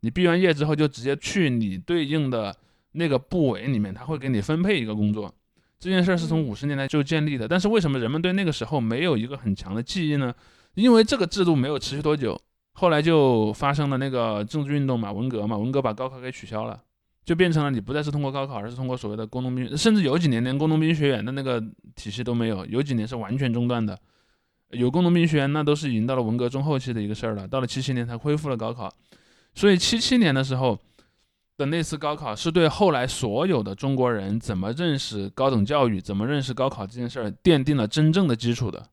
[0.00, 2.56] 你毕完业之后就直接去你对应的
[2.92, 5.30] 那个部委里面，他会给你分配一个工作。
[5.78, 7.46] 这件事儿是从五十年代就建立的。
[7.46, 10.34] 但是为什么人们对那个时候没有一个很强的记忆呢？
[10.72, 12.40] 因为这个制度没有持续多久。
[12.72, 16.82] 后来就发生了那个政治运动嘛，文革嘛，文革把高考给取消了，
[17.22, 21.62] 就变成了你不再是通过高考，而是通过所谓的工农兵，甚至有几年连工农兵学员的那个
[21.94, 23.98] 体系都没有，有几年是完全中断的。
[24.70, 28.92] 有工农兵学员那都是已经到了文革中后期的一个事儿了，到了七七年才恢复了高考。
[29.54, 30.78] 所以七七年的时候
[31.56, 38.90] 的那次高考是对后来所有的中国人怎么认识高等教育、怎么认识高考这件事儿奠定了真正的基础的。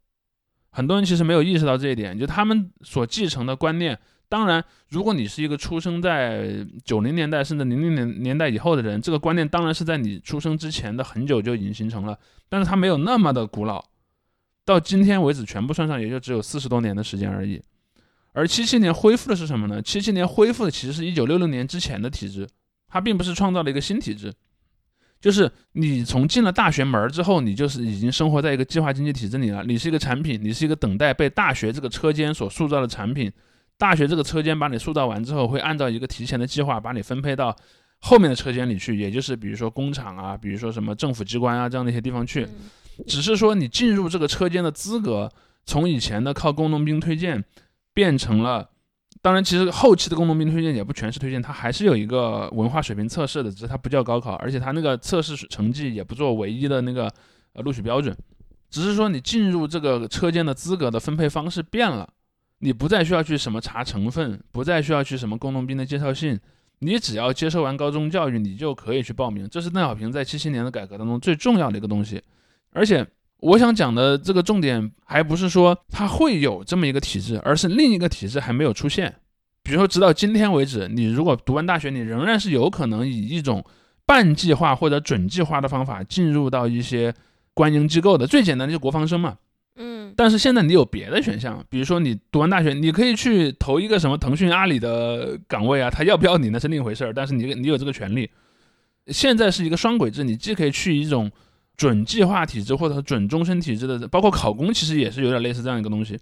[0.69, 3.99] 很多人其实没有意识到这一点，就他们所继承的观念。
[4.29, 12.17] 当然，如果你是一个出生在九零年代甚至零零年年代以后的人，这个观念当然是在你出生之前的很久就已经形成了，
[12.49, 13.83] 但是它没有那么的古老。
[14.65, 17.61] 到今天为止，全部算上也就只有四十多年的时间而已。
[18.31, 19.81] 而七七年恢复的是什么呢？
[19.81, 22.47] 七七年恢复的其实是一九六六年之前的体制，
[22.87, 24.33] 它并不是创造了一个新体制。
[25.21, 29.63] 就是你从进了大学门儿之后，你就是已经生活在一个计划经济体制里了。
[29.63, 33.31] 你是一个产品，你是一个等待被大学这个车间所塑造的产品。
[33.77, 37.55] 大学这个车间把你塑造完之后，会按照一个提前的计划把你分配到
[37.99, 42.47] 后面的车间里去，也就是比如说工厂啊，比如说什么政府机关啊这样的一些地方去。
[43.07, 45.31] 只是说你进入这个车间的资格，
[45.65, 47.43] 从以前的靠工农兵推荐，
[47.93, 48.69] 变成了。
[49.21, 57.09] 当然，其实后期的工农兵推荐也不全是推荐，它还是有一个文化水平测试的，只是它不叫高考，而且它那个测试成绩也不做唯一的那个
[57.53, 58.13] 呃录取标准，
[58.69, 62.09] 只是说你进入这个车间的资格的分配方式变了，
[62.59, 66.37] 你不再需要去什么查成分，不再需要去什么工农兵的介绍信，
[66.79, 69.47] 你只要接受完高中教育，你就可以去报名。
[69.47, 72.21] 这是邓小平在七七年的改革当中最重要的一个东西，
[72.73, 73.05] 而且。
[73.43, 79.13] 我想讲的这个重点，还不是说它会有这么一个体制，而是另一个体制还没有出现。
[79.61, 83.61] 比如说，直到今天为止，你如果读完大学，你仍然是有可能以一种
[84.05, 87.13] 半计划或者准计划的方法进入到一些
[87.53, 88.25] 官营机构的。
[88.25, 89.35] 最简单的就国防生嘛。
[89.75, 90.13] 嗯。
[90.15, 97.11] 但是现在你有别的选项，比如说你读完大学，你可以去投一个什么腾讯、阿里的岗位啊，他要不要你那是另一回事儿。
[97.11, 98.29] 但是你你有这个权利。
[99.07, 101.29] 现在是一个双轨制，你既可以去一种。
[101.75, 106.19] 准计划体制或者准终身体制的，包括考公，其实也是有点类似这样一个东西。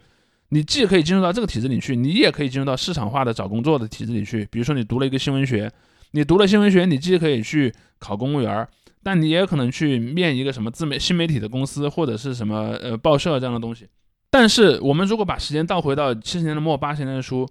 [0.50, 4.46] 你既可以进入到这个体制里去，你也可以进入到市场化的找工作的体制里去。
[4.52, 5.72] 比如说，你读了一个新闻学，
[6.12, 8.68] 你读了新闻学，你既可以去考公务员，
[9.02, 13.88] 但你也可能去面一个什么自媒新媒体的公司或者是什么呃报社这样的东西。
[14.30, 17.48] 但是，我们如果把时间倒回到七十年代末八十年代初，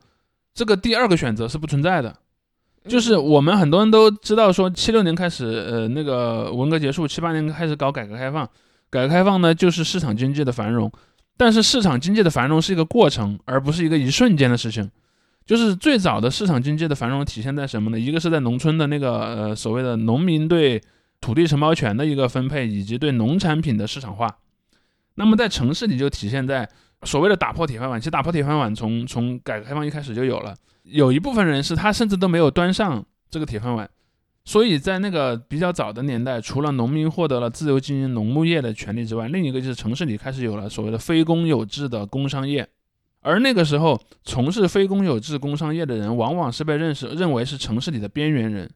[0.53, 2.15] 这个第二个选择是不存在的。
[2.89, 8.49] 就是我们很多人都知道，说七六年开始，呃，那个文革结束，七八年开始搞改革开放。
[8.89, 10.91] 改革开放呢，就是市场经济的繁荣。
[11.37, 14.91] 但是市场经济的繁荣是一个过程，而不是一个一瞬间的事情。
[15.47, 17.99] 就是最早的市场经济的繁荣体现在什么呢？
[17.99, 20.81] 一个是在农村的那个呃所谓的农民对
[21.21, 24.39] 土地承包权的一个分配，以及对农产品的市场化。
[25.17, 26.69] 那么在城市里就体现在
[27.03, 28.01] 所谓的打破铁饭碗。
[28.01, 30.55] 其实打破铁饭碗从从改革开放一开始就有了。
[30.91, 33.89] 有一部分人是他甚至都没有端上这个铁饭碗，
[34.45, 42.69] 所以在那个比较早的年代，除了农民获得了自由经营农牧业的权利之外，另一个就是城市里开始有了所谓的非公有制的工商业，
[43.21, 48.69] 而那个时候从事非公有制工商业的人，往往是被认识认为是城市里的边缘人，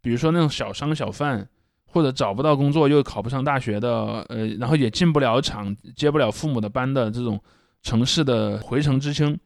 [0.00, 1.46] 比如说那种小商小贩，
[1.86, 7.38] 或者找不到工作又考不上大学的，呃，然后也进不了厂、接不了父母的班的这种
[7.82, 9.38] 城市的回城知青。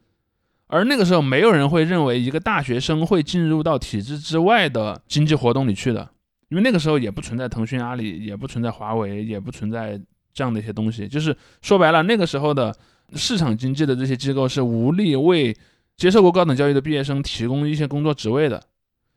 [0.69, 6.09] 而那个时候，没有人会认为一个大学生会进入到体制之外的经济活动里去的，
[6.49, 10.01] 因为那个时候也不存在腾讯、阿里，也不存在华为，也不存在
[10.33, 11.07] 这样的一些东西。
[11.07, 12.75] 就是说白了，那个时候的
[13.15, 15.57] 市场经济的这些机构是无力为
[15.97, 18.63] 接受过高等教育的毕业生提供一些工作职位的。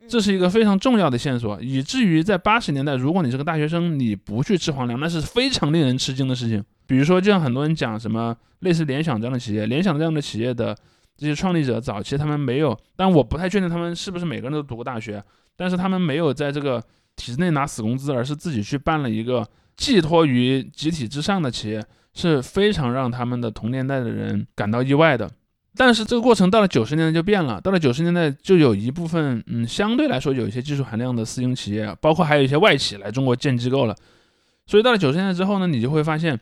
[0.07, 6.63] 这是一个非常重要的线索，以至于在八十年代，如果你是个大学生，你不去吃皇粮，那是非常令人吃惊的事情。
[6.87, 10.75] 比如说，就像很多人讲什么类似联想这样的企业，联想这样的企业的
[11.19, 15.21] 这些创立者，早期他们没有，但我不太确定他们是不是每个人都读过大学，
[15.57, 16.81] 但是他们没有在这个
[17.15, 25.29] 体制内拿死工资，而是自己去办了一个寄托于集体之上的企业，是非常让他们的同年代的人感到意外的。
[25.75, 33.95] 但是这个过程到了九十年代就变了，到了九十年代就有一部分，嗯，相对来说有一些技术含量的私营企业，包括还有一些外企来中国建机构了。
[34.65, 36.37] 所以到了九十年代之后呢，你就会发现，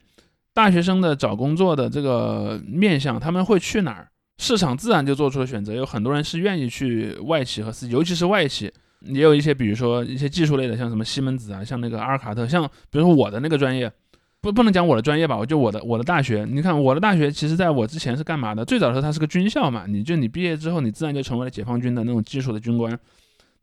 [0.53, 4.07] 大学生的找工作的这个面向，他们会去哪儿？
[4.37, 8.71] 市场自然就做出了选择，有很多人是愿意去外企和私，尤其是外企，
[9.01, 13.91] 也有一些，比如说一些技术类的，像什么西门子啊，像那个阿尔卡特，像比如说我的那个专业。
[14.39, 18.63] 不不能讲我的专业吧，我就我的我的大学，你看我的大学，其实在我之前是干嘛的？
[18.63, 22.97] 最早的时候它是个军校嘛，你就你毕业之后，你自然就成为了解放军的那种技术的军官。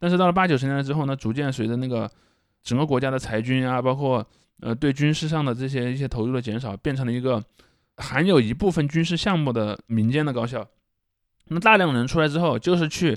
[0.00, 2.10] 但是到了八九十年代之后呢，逐渐随着那个
[2.64, 4.26] 整个国家的裁军啊，包括
[4.60, 7.42] 呃对军事上的这些一些投入的减少，变成了一个
[7.96, 10.66] 含有一部分军事项目的民间的高校。
[11.48, 13.16] 那大量人出来之后，就是去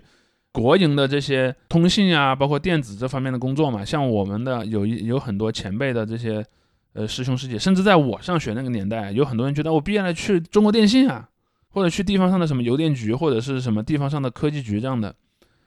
[0.52, 3.86] 国营的这些通信啊，包括电子这方面的工作嘛。
[3.86, 6.46] 像我们的有一有很多前辈的这些。
[6.94, 11.30] 呃，师兄师姐，甚至在我上学那个年代，有很多人觉得我毕业了去中国电信啊，
[11.70, 15.14] 或者去地方上的什么邮电局，或者是什么地方上的科技局这样的。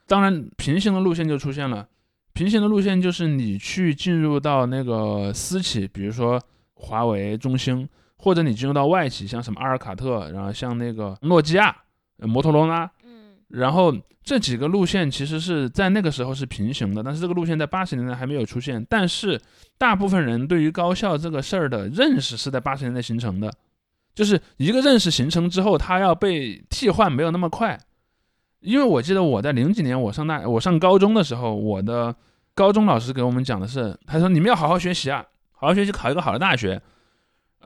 [0.07, 1.87] 当然，平行的路线就出现了。
[2.33, 6.41] 平行的路线就是你去进入到那个私企，比如说
[6.73, 7.87] 华为、中兴，
[8.21, 11.75] 或者你进入到外企，像什么阿尔卡特，然后像那个诺基亚、
[12.19, 12.89] 摩托罗拉。
[13.03, 13.11] 嗯
[13.49, 18.81] 然后这几个路线其实是在那个时候是平行的，但是这个路线在八十年代还没有出现。
[18.89, 19.37] 但是
[19.77, 23.51] 大部分人对于高校这个事儿的认识是在八十年代形成的，
[24.15, 27.77] 就是一个认识形成之后，它要被替换没有那么快。
[28.61, 32.15] 因为我记得我在零几年我上大我上高中的时候，我的
[32.55, 36.81] 高中老师给我们讲的是，他说你们要好好学习啊，好好学习，考一个好的大学。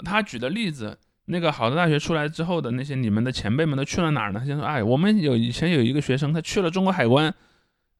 [0.03, 0.97] 他举的例子。
[1.27, 4.39] 那个好的大学出来之后的那些你们的前辈们都去了哪儿呢？
[4.39, 7.33] 他先说，哎，我们有以前有一个学生，他去了中国海关，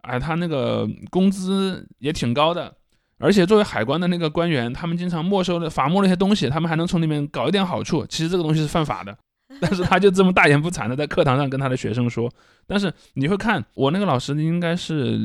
[0.02, 2.72] 哎，他那个工资也挺高的，
[3.18, 8.06] 而且作为海关的那个官员，他们经常没收的罚没那些东西，他们还能从里面搞一点好处。
[8.06, 9.18] 其实这个东西是犯法的，
[9.60, 12.32] 但是他就这么大言不惭的在课堂上跟他的学生说。
[12.68, 15.18] 但是你会看我那个老师应该是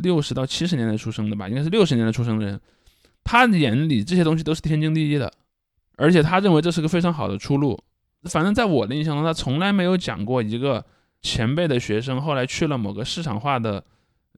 [0.00, 2.60] 六十到七十年代出生的吧，应该是六十年代出生的人，
[3.24, 5.32] 他眼里这些东西都是天经地义的。
[5.98, 7.78] 而且他认为这是个非常好的出路。
[8.24, 10.84] 反正在我的印象中，他从来没有讲过一个
[11.22, 13.82] 前辈的学生后来去了某个市场化的，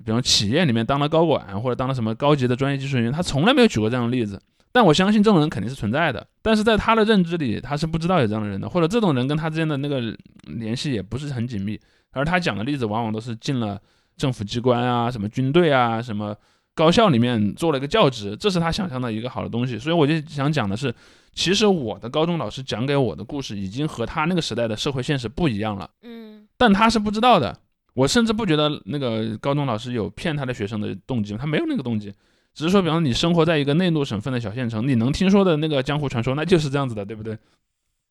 [0.04, 4.40] 比方企业里面当了高管或者当了什么高级的专业技术人员，他从来没有举过这样的例子。
[4.72, 6.26] 但我相信这种人肯定是存在的。
[6.42, 10.00] 但是在他的认知里，他是不知道有这样的人的，或者这种人跟他之间的那个
[10.44, 11.80] 联系也不是很紧密。
[12.12, 13.80] 而他讲的例子往往都是进了
[14.16, 16.36] 政府机关啊、什么军队啊、什么
[16.74, 19.78] 高校里面做了一个教职，这是他想象的一个好的东西。
[19.78, 20.94] 所以我就想讲的是。
[21.32, 25.88] 其实我的高中老师讲给我的故事，已经和他那个时代的社会现实不一样了。
[26.02, 27.58] 嗯，但他是不知道的。
[27.94, 32.12] 我甚至不觉得那个高中老师有骗他的学生的动机，他没有那个动机，
[32.54, 37.36] 只是说，比方说你生活在一个内陆省份的小县城，你能听说的那个江湖传说，那就是这样子的，对不对？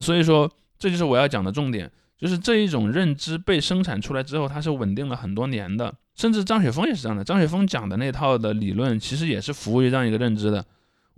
[0.01, 5.93] 所以说，这就是我要讲的重点，就是这一种认知被生产出来之后，它是稳定了很多年的。
[6.13, 10.63] 甚至张雪峰也是这样的，张雪峰讲的那套的理论，其实也是服务于这样一个认知的。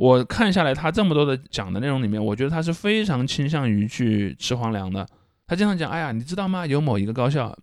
[0.01, 5.05] 我看下来，他这么多的讲的内容里面，我觉得他是非常倾向于去吃皇粮的。
[5.45, 6.65] 他经常讲，哎呀，你知道吗？
[6.65, 7.55] 有某一个高校，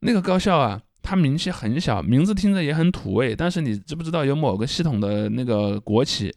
[0.00, 3.36] 那个高校啊，它名气很小，名字听着也很土味。
[3.36, 6.34] 但是你知不知道，有某个系统的那个国企，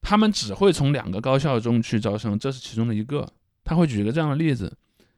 [0.00, 3.28] 他们只会从两个高校中去招生，这是其中的一个。
[3.64, 4.74] 他会举一个这样的例子。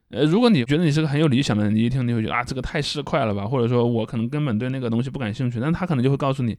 [0.09, 3.47] 呃，如果你觉得你是个很有理想的人，你一听你会觉得啊，这个太市侩了吧？
[3.47, 6.59] 或者说我可能根本对那个东西不感兴趣，但他可能就会告诉你。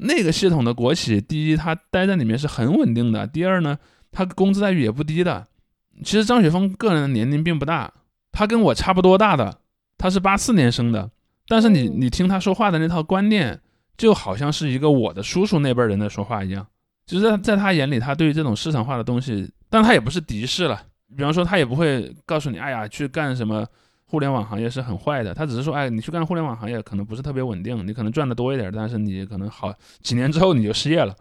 [0.00, 3.78] 那个系统的国企，第一，他待在里面是很稳定的；第二呢，
[4.12, 5.46] 他工资待遇也不低的。
[6.04, 7.92] 其实张雪峰个人的年龄并不大，
[8.30, 9.58] 他跟我差不多大的，
[9.96, 11.10] 他是八四年生的。
[11.48, 13.60] 但是你你听他说话的那套观念，
[13.96, 16.66] 就好像是一个我的叔叔那辈人的说话一样。
[17.04, 20.80] 就是在在他眼里，他对于这种市场化的东西，但他也不是敌视了。
[21.16, 23.66] 比方说，他也不会告诉你，哎呀，去干什么。
[24.10, 31.14] 互联网行业是很坏的，他只是说，哎，你去干互联网行业可能不是特别稳定，你可能赚的多一点，但是你可能好几年之后你就失业了，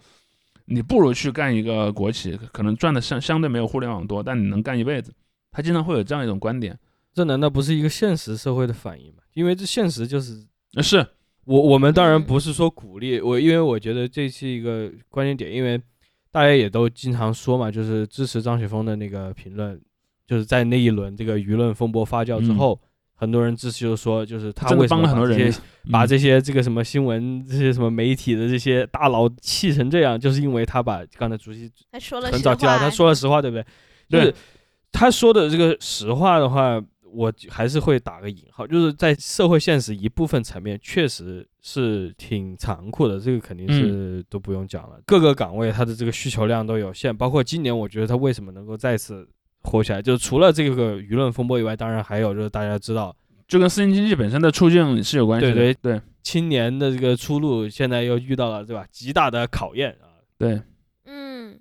[0.67, 5.13] 你不如去干一个国企，可能赚的相相对没有互联网多，但你能干一辈子。
[5.51, 6.79] 他经常会有这样一种观点，
[7.13, 9.23] 这难道不是一个现实社会的反应吗？
[9.33, 10.45] 因为这现实就是，
[10.81, 11.05] 是
[11.43, 15.77] 我我们当然不是说鼓励我，因为我觉得这是一个关键点，因为
[16.31, 19.77] 大家也都经常说嘛，就是支持张雪峰的那个评论。
[20.28, 22.80] 就是在那一轮这个舆论风波发酵之后，
[23.15, 25.51] 很多人支持，就是说，就是他为什么帮了很多人
[25.91, 33.65] 把这些，这些这个什么新闻、这些什么媒体的这些大佬气成这样，就是因为他把刚才主席他说了实很早提到，话，他说了实话，对不对？
[34.09, 34.36] 就是
[34.91, 36.80] 他说的这个实话的话，
[37.11, 44.99] 我还是会打个引号，就是在社会现实一部分层面，确实是挺残酷的，这个肯定是都不用讲了。
[45.05, 49.28] 各个岗位它的这个需求量都有限，包括今年，我觉得他为什么能够再次
[49.64, 53.16] 火起来，就是除了这个舆论风波以外，当然还有就是大家知道
[53.47, 55.53] 就跟私营经济本身的处境是有关系的。
[55.53, 60.20] 对对青年的这个出路，现在又遇到了对吧极大的考验啊。
[60.38, 60.62] 对，
[61.05, 61.58] 嗯，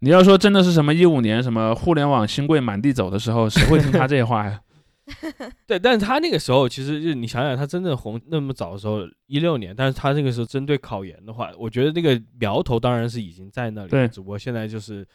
[0.00, 4.60] 你要说真的是什么一五年什么互联网新贵满地走的时候，谁会听他这些话呀？
[5.66, 15.06] 对，但是他那个时候其实就你想想，他真正红那么早的时候，一六年，但是他那个时候针对考研的话，我觉得那个苗头当然是已经在那里，对只不过现在就是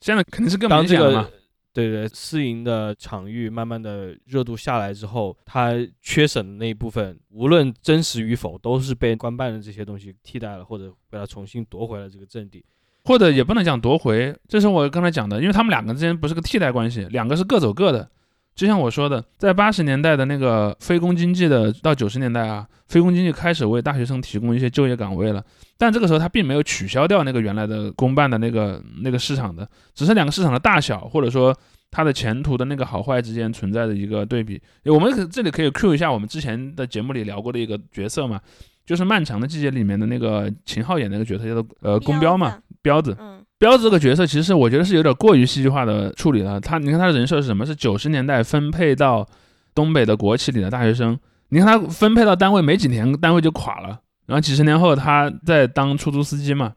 [0.00, 1.32] 现在肯定是更当这明显了嘛个。
[1.72, 12.64] 对对私营的场域慢慢的热度下来之后，它缺省的那一部分，无论真实与否，都是被官办的这些东西替代了，或者被它重新夺回了这个阵地。
[13.04, 18.10] 或者也不能讲夺回，这是我刚才讲的，因为他们两个之间不是个替代关系，两个是各走各的。
[18.58, 25.40] 就像我说的，在八十年代的那个非公经济的，到九十年代啊，非公经济开始为大学生提供一些就业岗位了，
[25.78, 31.56] 但这个时候它并没有取消掉那个原来的公办的那个那个市场的，只是两个市场的大小或者说
[31.92, 34.60] 它的前途的那个好坏之间存在的一个对比。
[34.86, 38.40] 我们可这里可以 Q 一下我们之前的节目里聊过的一个角色嘛，
[38.84, 43.16] 就是《漫长的季节》里面的那个秦昊演那个角色叫做呃宫彪嘛，彪子。
[43.20, 46.60] 嗯彪子这个角色，其实我觉得是有点过于戏剧化的处理了。
[46.60, 47.66] 他，你看他的人设是什么？
[47.66, 49.26] 是九十年代分配到
[49.74, 51.18] 东北的国企里的大学生。
[51.48, 53.98] 你看他分配到单位没几年，单位就垮了。
[54.26, 56.72] 然后几十年后，他在当出租司机嘛。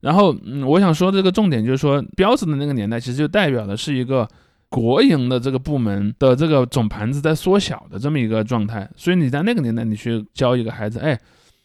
[0.00, 4.28] 然后，嗯，我想说这个重点就是说，彪子的那个年代，其实就代表的是一个
[4.68, 8.88] 国营的这个部门的这个总盘子在缩小的这么一个状态。
[8.94, 11.18] 所以你在那个年代，你去教一个孩子，哎，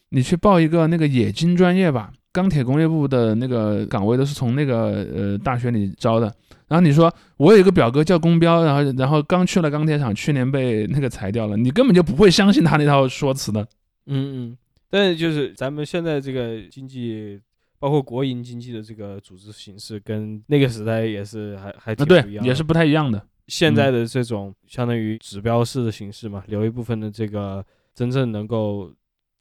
[0.10, 6.34] 你去报一个那个冶金专业吧，钢铁工业部的那个岗位都是从那个呃大学里招的。
[6.68, 13.62] 然后你说我有一个表哥叫公彪，然后然后刚去了钢铁厂，去年被那个裁掉了，你根本就不会相信他那套说辞的。
[14.06, 14.58] 嗯嗯，
[14.90, 17.40] 但是就是咱们现在这个经济，
[17.78, 22.48] 包括国营经济的这个组织形式，跟那个时代也是还还挺不一样，的。
[22.48, 23.22] 也是不太一样的。
[23.48, 28.90] 现在的这种相当于指标式的形式嘛，留一部分的这个真正能够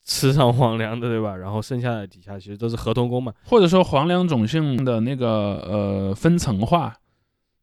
[0.05, 1.37] 吃上皇粮的，对吧？
[1.37, 3.33] 然后剩下的底下其实都是合同工嘛。
[3.45, 5.29] 或者说皇粮种姓的那个
[5.69, 6.97] 呃分层化，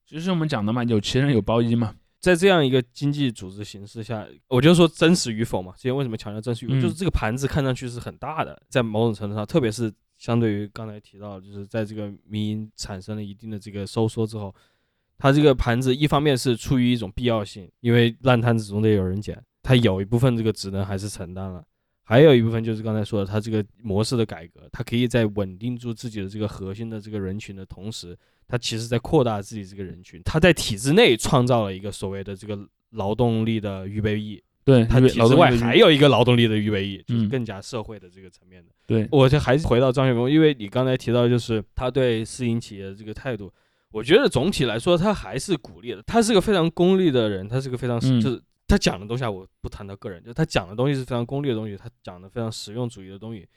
[0.06, 1.96] 就是我们讲的嘛，有奇人有包衣嘛。
[2.20, 5.72] 在这样一个经济组织形式下，我就说真实与否嘛。
[5.76, 6.76] 之前为什么强调真实与否？
[6.76, 14.54] 嗯就是这个盘子看上去是很大的，在某种程度上，特别是相对于刚才提到，就是在这个民营产生了一定的这个收缩之后，
[15.18, 21.64] 它这个盘子一方面是出于一种必要性，因为烂摊子总得有人捡，它有一部分这个职能还是承担了。
[22.10, 32.58] 还有一部分就是刚才说的，它这个模式的改革，它可以在稳定住自己的这个核心的这个人群的同时，它其实在扩大自己这个人群，它在体制内创造了一个所谓的这个
[32.92, 38.72] 劳动力的预备役，对，它体制外还有一个劳动力的预备役，就是嗯更加社会的这个层面的。
[38.86, 43.52] 对我就还是回到张雪峰，因为你刚才提到就是他对私营企业的这个态度，
[43.92, 46.02] 我觉得总体来说他还是鼓励的。
[46.08, 53.48] 他是个非常功利的人，他是个非常、嗯就是他讲的东西啊，我不谈到个人，就是他讲的东西是非常功利的东西，他讲的非常实用主义的东西。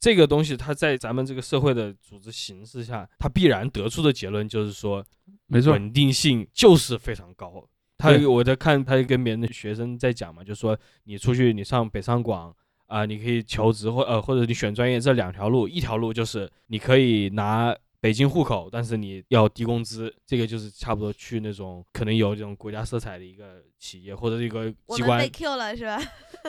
[0.00, 5.04] 这个东西，他在咱们这个社会的组织形式下，他必然得出的结论就是说，
[5.46, 7.68] 没错，稳定性就是非常高。
[7.96, 12.54] 他对我在看他跟别人的学生在讲嘛，就说你出去你上北上广
[12.86, 26.00] 啊、你可以求职或呃或者你选专业这两条路，一条路就是你可以拿北京户口，但是你要低工资，这个就是差不多去那种可能有这种国家色彩的一个企业或者一个机关被 Q 了是吧？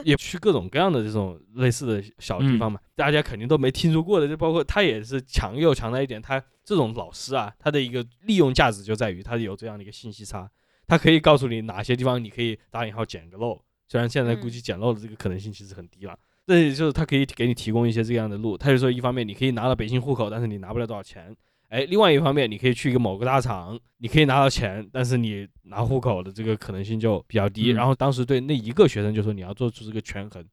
[0.04, 10.48] 也去各种各样的这种类似的小地方嘛，大家肯定都没听说过的，就包括他也是强又强在一点，他这种老师啊，他的一个利用价值就在于他有这样的一个信息差，
[10.86, 16.16] 他可以告诉你哪些地方你可以打引号捡个漏，虽然现在估计捡漏的这个可能性其实很低了。
[16.16, 21.36] 这也就是他可以给你提供一些这样的路，他就说一方面你可以拿到北京户口，但是你拿不了多少钱，
[21.68, 27.74] 哎，另外一方面你可以去一个某个大厂，你可以拿到钱，但是你拿户口的这个可能性就比较低。
[27.74, 30.44] 嗯然后当时对那一个学生就说你要做出这个权衡，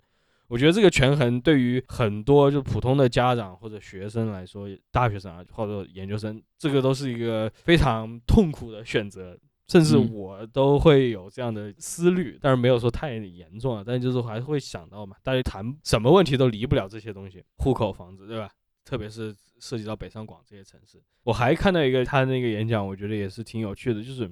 [0.49, 9.37] 我觉得这个权衡对于很多就普通的家长或者学生来说，大学生啊或者研究生，这个都是一个非常痛苦的选择。
[9.69, 18.49] 甚至嗯我都会有这样的思虑，但是没有说太严重啊，但就是还是会想到嘛，大家谈什么问题都离不了这些东西，户口、房子，对吧？
[18.85, 21.03] 特别是涉及到北上广这些城市。
[21.25, 24.31] 我还看到一个他那个演讲，我觉得也是挺有趣的，就是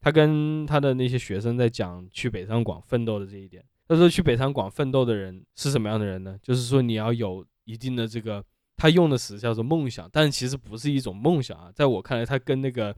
[0.00, 3.62] 他跟他的那些学生在讲去北上广奋斗的这一点。
[3.86, 6.38] 他说去北上广奋斗的人是什么样的人呢？
[6.42, 8.42] 就是说你要有一定的这个，
[8.76, 11.70] 他用的词叫做梦想，但其实不是一种梦想啊。
[11.74, 12.96] 在我看来，他跟那个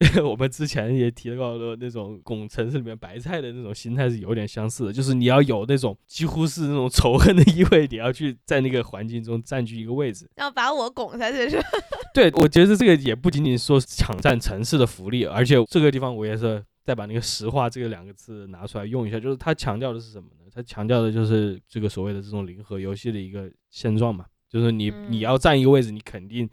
[0.24, 10.26] 我们之前也提到的那种拱城市里面白菜的那种心态是有点相似的，就是你要有那种几乎是那种仇恨的意味，你要去在那个环境中占据一个位置。
[10.36, 11.64] 要把我拱下去是吧？
[12.14, 20.50] 对，我觉得这个也不仅仅说抢占城市的福利，而且这个地方我也是再把那个石化这个两个字拿出来用一下，就是他强调的是什么呢？
[20.52, 26.50] 他强调的就是这个所谓的这种零和游戏的一个现状嘛，就是你你嗯要占一个位置，你肯定你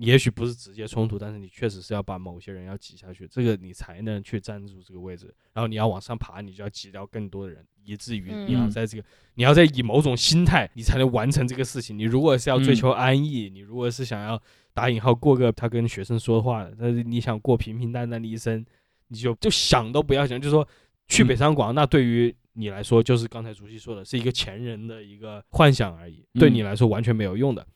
[0.00, 5.26] 也许不是直接冲突，但是你确实是要把某些人要挤下去，这个你才能去占住这个位置。
[5.52, 11.98] 然后你要往上爬，你就要挤掉更多的人，以至于你要嗯在这个你要在以某种心态，你才能完成这个事情。
[11.98, 14.42] 你如果是要追嗯求安逸，你如果是想要
[14.72, 18.64] 打引号过个他跟学生说话的，但是你想过平平淡淡的一生，
[19.08, 20.66] 你就就想都不要想，就说
[21.08, 27.66] 去嗯北上广，那对于你来说，就是刚才竹溪说的，是一个前人的一个幻想而已，对嗯你来说完全没有用的。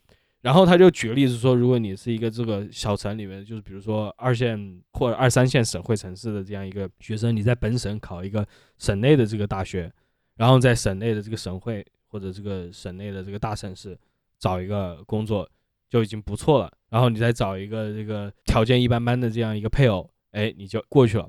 [0.45, 8.45] 然后他就举个例子说，如果你是一个这个小城里面，就是比如说二线或者二三线省会城市的这样一个学生，你在本省考一个
[8.77, 9.91] 省内的这个大学，
[10.35, 13.97] 然后在省内的这个省会或者这个省内的这个大城市
[14.37, 15.49] 找一个工作
[15.89, 21.27] 就已经不错了，然后你再找一个这个条件一般般的这样一个配偶，哎，你就过去了。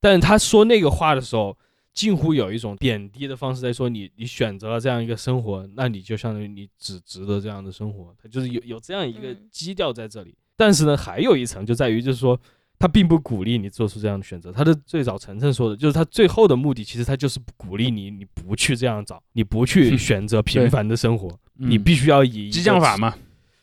[0.00, 1.54] 但是他说那个话的时候，
[1.94, 10.34] 近乎有一种贬低的方式在说你，你选择了这样一个生活，那你就相当于你只值得这样的生活，他就是有有这样一个嗯基调在这里。
[10.56, 12.38] 但是呢，还有一层就在于，就是说
[12.78, 14.50] 他并不鼓励你做出这样的选择。
[14.50, 23.16] 他的最早晨晨说的，就是他最后的目的，其实他就是鼓励你，你不去这样找，你不去选择平凡的生活，你嗯必须要以激将法嘛，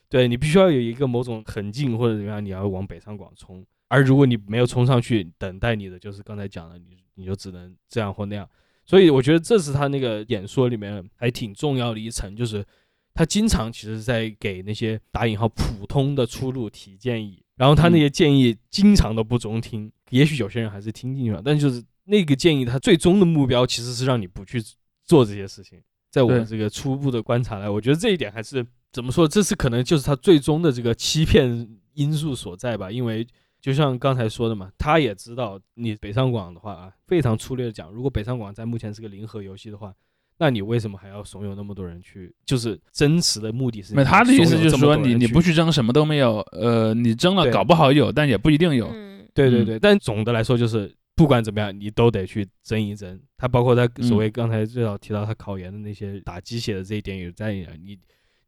[0.09, 3.65] 对你必须要有一个某种横劲或者怎么样，你要往北上广冲。
[3.89, 8.49] 而如果你没有冲上去，等待你的就是刚才讲的，你你就只能这样或那样。
[8.84, 12.65] 所以我觉得这是他那个演说里面还挺重要的一层，就是
[13.13, 24.61] 他经常其实在给那些打引号普通的出路提建议，然后他那些建议经常都不中听，也许有些人还是听进去了，但就是那个建议，他最终的目标其实是让你不去
[25.05, 25.80] 做这些事情。
[26.09, 29.26] 在我对这个初步的观察来，我觉得这一点还是怎么说？
[29.26, 32.91] 这是可能就是他最终的这个欺骗因素所在吧。
[32.91, 33.26] 因为
[33.62, 39.93] 就像刚才说的嘛，他也知道你北上广的话啊，非常粗略的讲，如果北上广在目前是个零和游戏的话，
[40.38, 42.36] 那你为什么还要怂恿那么多人去？
[42.43, 45.53] 就是真实的目的是没有他的意思就是说你你不去。
[45.53, 48.89] 争什么都没有，呃，你争了搞不好有，但也不一定有。
[49.34, 53.22] 对对对，但总的来说就是不管怎么样，你都得去争一争。
[53.38, 57.99] 他包括他所谓刚才最早提到他考研的那些打鸡血的这一点也在里面你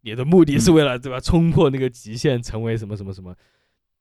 [0.02, 1.20] 你的目的是为了对吧？
[1.20, 3.36] 冲破那个极限，成为什么什么什么，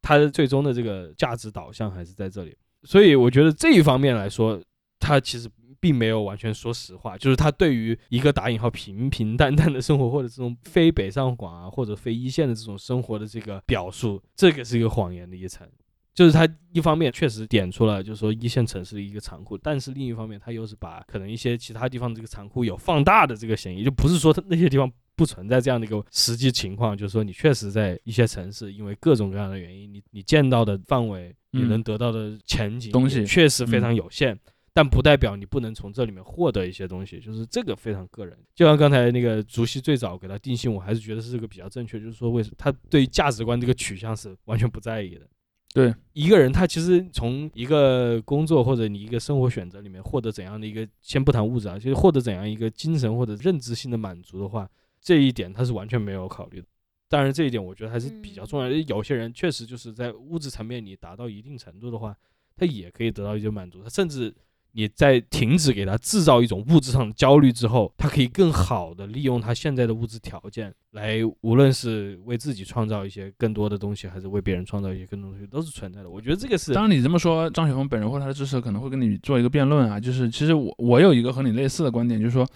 [0.02, 2.54] 他的最终的这个价值导向还是在这里。
[2.82, 4.60] 所以我觉得这一方面来说，
[4.98, 5.48] 他其实
[5.80, 15.66] 并没有完全说实话，就是他对于一个打引号平平淡淡的生活，或者这种非北上广啊，或者非一线的这种生活的这个表述，这个是一个谎言的一层。
[16.14, 34.38] 就是他一方面确实点出了，就是说一线城市的一个残酷，但是另一方面，他又是把可能一些其他地方的这个残酷有放大的这个嫌疑，就不是说他那些地方不存在这样的一个实际情况，就是说你确实在一些城市，因为各种各样的原因，你你见到的范围，你嗯能得到的前景东西确实非常有限。
[34.74, 38.34] 但不代表你不能从这里面获得一些东西，就是这个非常个人。
[38.54, 45.26] 就像刚才那个竹溪最早给他定性，我还是觉得是这个比较正确，就是说为什么他对价值观这个取向是完全不在意的。
[45.74, 54.66] 对，一个人他其实从一个工作或者你一个生活选择里面获得怎样的一个，先不谈物质啊，就是获得怎样一个精神或者认知性的满足的话，
[55.02, 56.66] 这一点他是完全没有考虑的。
[57.08, 58.74] 当然，这一点我觉得还是比较重要的。
[58.88, 62.16] 有些人确实就是在物质层面你达到一定程度的话，
[62.56, 63.82] 他也可以得到一些满足。
[63.82, 64.34] 他甚至
[64.74, 76.08] 你在停止给他制造一种物质上的焦虑之后，他可以更好的利用他现在的物质条件来，无论是为自己创造一些更多的东西，还是为别人创造一些更多的东西，都是存在的。
[76.08, 82.48] 我觉得这个是当然你这么说，张雪峰本人或他的支持者可能会跟你做一个辩论啊，就是其实我我有一个和你类似的观点，就是说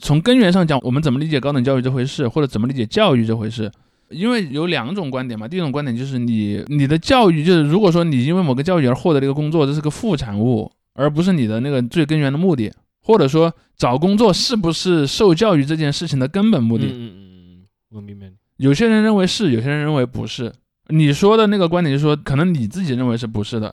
[0.00, 3.70] 从根源上讲，我们怎么理解高等教育这回事，或者怎么理解教育这回事。
[4.08, 12.72] 因为有两种观点嘛，第一种观点就是你你的教育就是，如果说你因为某个教育而获得了一个工作，这是个副产物，而不是你的那个最根源的目的，
[13.02, 16.86] 或者说找工作是不是受教育这件事情的根本目的。
[16.86, 18.26] 嗯嗯嗯，我明白。
[18.56, 20.52] 有些人认为是，有些人认为不是。
[20.88, 23.72] 你说的那个观点就是说，可能你自己认为是不是的，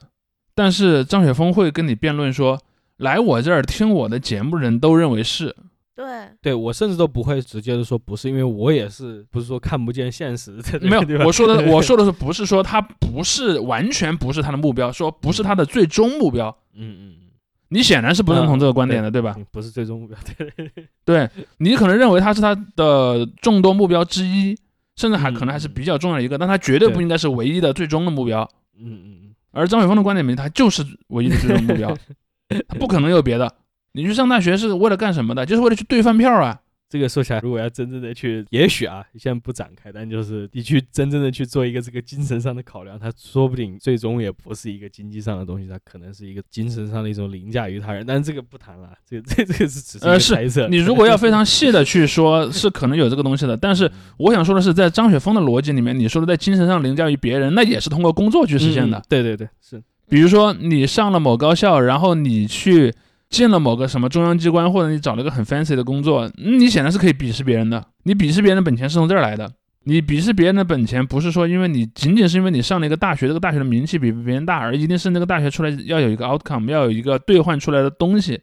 [0.53, 2.61] 但是张雪峰会跟你辩论说，
[2.97, 5.55] 来我这儿听我的节目人都认为是。
[5.97, 6.05] 对，
[6.43, 17.27] 对我甚至都不会直接的说不是，因为我也是不是说看不见现实没有 我说的我说的是不是说他不是完全不是他的目标，说不是他的最终目标，嗯嗯嗯，
[17.69, 19.33] 你显然是不认同这个观点的，对吧？
[19.39, 20.71] 嗯不是最终目标，对
[21.03, 24.55] 对你可能认为他是他的众多目标之一，
[24.97, 28.47] 甚至还嗯可能还是比较重要的一个，但他绝对不应该是唯一的最终的目标。
[28.79, 31.97] 嗯嗯嗯，而张雪峰的观点里面，它就是唯一的最终目标，
[32.69, 33.51] 他不可能有别的。
[33.97, 35.43] 你去上大学是为了干什么的？
[35.43, 36.61] 就是为了去兑饭票啊！
[36.87, 48.05] 这个说起来，如果要真正的去，也许啊，现在不展开，但就是你去真正的去做一个这个精神上的考量，它说不定最终也不是一个经济上的东西，它可能是一个精神上的一种凌驾于他人。
[48.05, 50.67] 但是这个不谈了，这个这这个是只是猜测。
[50.67, 53.57] 你如果要非常细的去说，是可能有这个东西的。
[53.57, 59.03] 但是我想说的是，在张雪峰的逻辑里面，你说的在精神上凌驾于别人，那也是通过工作去实现的嗯。
[59.09, 62.93] 对对对，是，比如说你上了某高校，然后你去
[63.29, 67.83] 进了某个什么中央机关，或者你找了个很 fancy 的工作，你显然是可以鄙视别人的。
[68.03, 69.51] 你鄙视别人的本钱是从这儿来的。
[69.83, 78.39] 你鄙视别人的本钱，不是说因为你仅仅是因为你上了一个大学，这个大学的名气比别人大，而一定是那个大学出来要有一个 outcome，要有一个兑换出来的东西。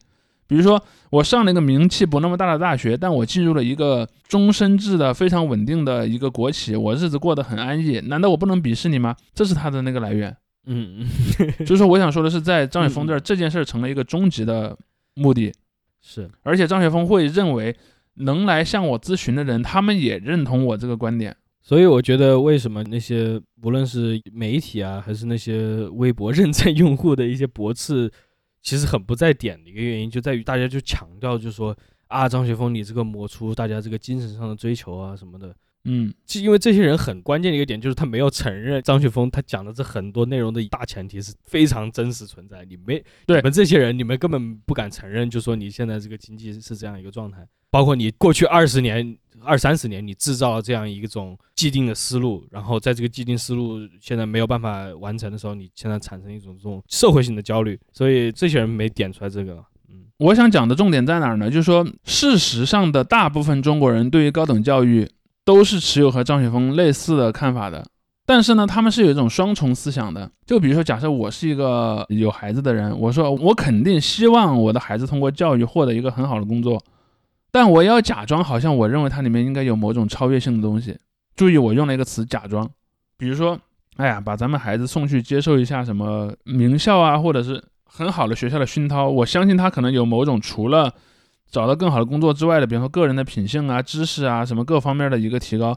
[0.47, 9.17] 比如说，我上了一个名气不那么大的大学，但我进入了一个终身制的非常稳定的一个国企，我日子过得很安逸，难道我不能鄙视你吗？
[9.35, 10.37] 这是他的那个来源。
[10.67, 11.07] 嗯嗯，
[11.67, 14.77] 就是说，我想说的是，在张雪峰这儿，这件事儿成了一个终极的
[15.15, 15.53] 目的，
[16.01, 17.77] 是，而且张雪峰会认为，
[18.15, 21.37] 能来向我咨询的人，他们也认同我这个观点。
[21.61, 28.11] 所以我觉得为什么那些无论是媒体啊，还是那些微博认证用户的一些驳斥，
[28.61, 31.75] 其实很不在点的一个原因，就在于大家就强调，就说
[32.09, 35.55] 啊，张雪峰你这个抹出大家这个精神上的追求啊什么的。
[35.85, 42.65] 嗯，就因为这些人很关键的一个点，就是他没有承认张雪峰他讲的这很多内容的大前提是非常真实存在。
[42.65, 47.47] 你没对你们这些人，你们根本不敢承认，就说你现在这个经济是这样一个状态。
[47.71, 57.79] 包括你过去二十年、二三十年，你制造了这样一种既定的思路，然后在这个既定思路现在没有办法完成的时候，你现在产生一种这种社会性的焦虑。
[57.93, 59.55] 所以这些人没点出来这个。
[59.91, 61.51] 嗯我想讲的重点在哪儿呢？
[61.51, 65.11] 就是说，事实上的大部分中国人对于高等教育
[65.45, 67.85] 都是持有和张雪峰类似的看法的。
[68.27, 70.31] 但是呢，他们是有一种双重思想的。
[70.47, 76.83] 就比如说，假设我是一个有孩子的人，我说我肯定希望我的孩子通过教育获得一个很好的工作，
[77.53, 80.97] 但我要假装好像我认为它里面应该有某种超越性的东西。
[81.37, 82.67] 注意，我用了一个词“假装”。
[83.19, 83.59] 比如说，
[83.97, 90.91] 哎呀，把咱们孩子送去接受一下什么名校啊，或者是很好的学校的熏陶，我相信他可能有某种除了
[91.55, 95.73] 找到更好的工作之外的，比方说个人的品性啊、知识啊什么各方面的一个提高。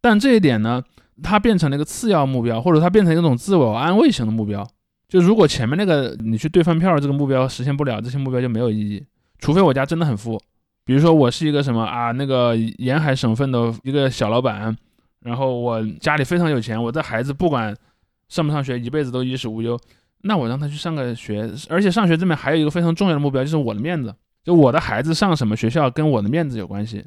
[0.00, 0.82] 但这一点呢，
[1.22, 4.66] 它变成了一个次要目标，或者它变成一种自我安慰型的目标。
[5.08, 9.04] 就如果前面那个你去兑饭票这个目标实现不了，这些目标就没有意义。
[9.40, 10.40] 除非我家真的很富，
[10.86, 14.74] 比如说我是一个什么啊，那个沿海省份的一个小老板，
[15.20, 17.76] 然后我家里非常有钱，我的孩子不管
[18.28, 19.78] 上不上学，一辈子都衣食无忧。
[20.22, 24.14] 那我让他去上个学，而且上学这边还有一个非常重要的目标，就是我的面子。
[24.44, 27.04] 就我的孩子上什么学校跟我的面子有关系，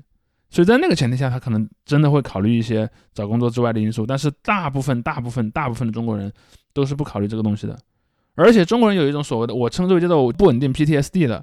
[0.49, 4.05] 所以在那个前提下，他可能真的会考虑一些找工作之外的因素。
[4.05, 6.31] 但是大部分、大部分、大部分的中国人
[6.73, 7.77] 都是不考虑这个东西的。
[8.35, 11.41] 而且中国人有一种所谓的，我称之为叫做不稳定 PTSD 的，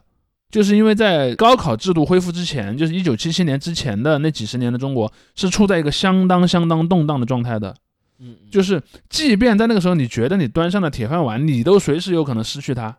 [0.51, 7.75] 就是因为在高考制度恢复之前，就是一九七七年之前的那几十年的中国，是处在一个相当相当动荡的状态的。
[8.19, 12.99] 嗯，就是即便在那个时候，你觉得你端上了铁饭碗，你都随时有可能失去它，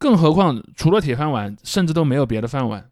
[0.00, 2.84] 更何况除了铁饭碗，甚至都没有别的饭碗。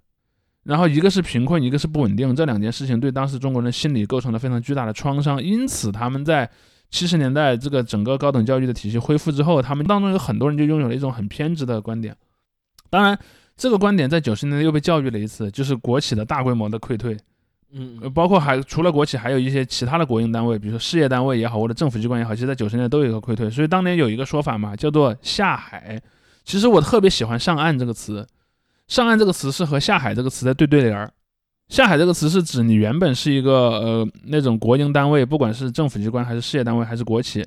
[0.64, 5.42] 然后一个是贫困，一个是不稳定，这两件事情对当时中国人心理构成了非常巨大的创伤。
[5.42, 6.48] 因此，他们在
[6.90, 12.14] 七十年代这个整个高等教育的体系恢复之后，他们当中有很多人就拥有了一种很偏执的观点。
[12.90, 13.18] 当然，
[13.56, 17.16] 这个观点在九十年代又被教育了一次，就是国企的大规模的溃退。
[17.72, 23.48] 嗯呃，包括还除了国企，还有一些其他的国营单位，比如说事业单位也好，或者政府机关也好，其实在九十年代都有一个溃退。
[23.48, 25.98] 所以当年有一个说法嘛，叫做下海。
[26.48, 28.26] 其实我特别喜欢“上岸”这个词
[28.88, 31.12] ，“上岸”这个词是和“下海”这个词在对对联儿。
[31.68, 37.44] 下海这个词是指你原本是一个呃那种国营单位，不管是政府机关还是事业单位还是国企，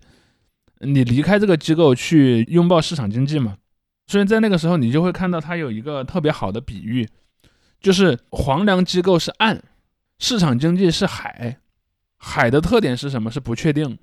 [0.82, 3.58] 你离开这个机构去拥抱市场经济嘛。
[4.06, 7.10] 所以在那个时候，你就会看到它有一个特别好的比喻，
[7.80, 9.64] 就是黄粮机构是岸。
[10.20, 11.58] 市场经济是海，
[12.20, 13.32] 海的特点是什么？
[13.32, 13.98] 是不确定，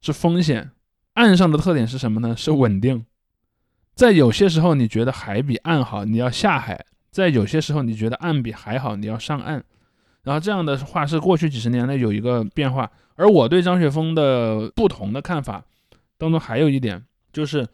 [0.00, 0.70] 是风险。
[1.14, 2.36] 岸上的特点是什么呢？
[2.36, 3.04] 是稳定。
[3.94, 6.76] 在有些时候你觉得海比岸好，你要下海；
[7.10, 9.62] 在有些时候你觉得岸比海好，你要上岸。
[10.24, 12.90] 然后这样的话是过去几十年来有一个变化。
[13.16, 15.62] 而我对张雪峰的不同的看法
[16.18, 17.00] 当中还有一点，
[17.32, 17.66] 就是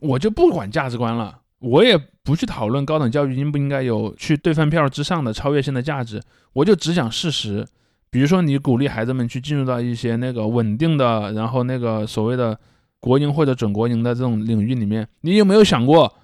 [0.00, 1.40] 我就不管价值观了。
[1.60, 6.22] 我也不去讨论高等教育应不应该有去兑饭票之上的超越性的价值，
[6.52, 7.66] 我就只讲事实。
[8.10, 12.58] 比如说，你鼓励孩子们去进入到一些那个稳定的，然后那个所谓的
[13.00, 16.16] 国营或者准国营的这种领域里面，你有没有想过，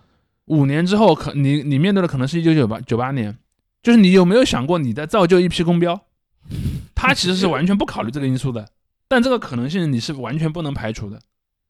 [0.47, 3.37] 五年之后可你你面对的可能是一九九八九八年，
[3.83, 6.01] 就是你有没有想过你在造就一批公标？
[6.95, 8.69] 他其实是完全不考虑这个因素的，
[9.09, 11.17] 但这个可能性你是完全不能排除的。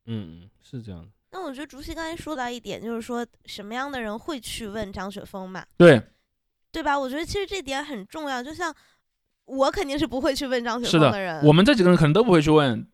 [0.06, 1.08] 嗯嗯，是这样的。
[1.32, 6.00] 那我觉得竹溪刚才说到一点，就是说什么样的人会去问张雪峰嘛，对，
[6.70, 6.98] 对吧？
[6.98, 8.42] 我觉得其实这点很重要。
[8.42, 8.72] 就像
[9.46, 12.86] 我肯定是不会去问张雪峰的峰人，我们这几个人可能都不会去问，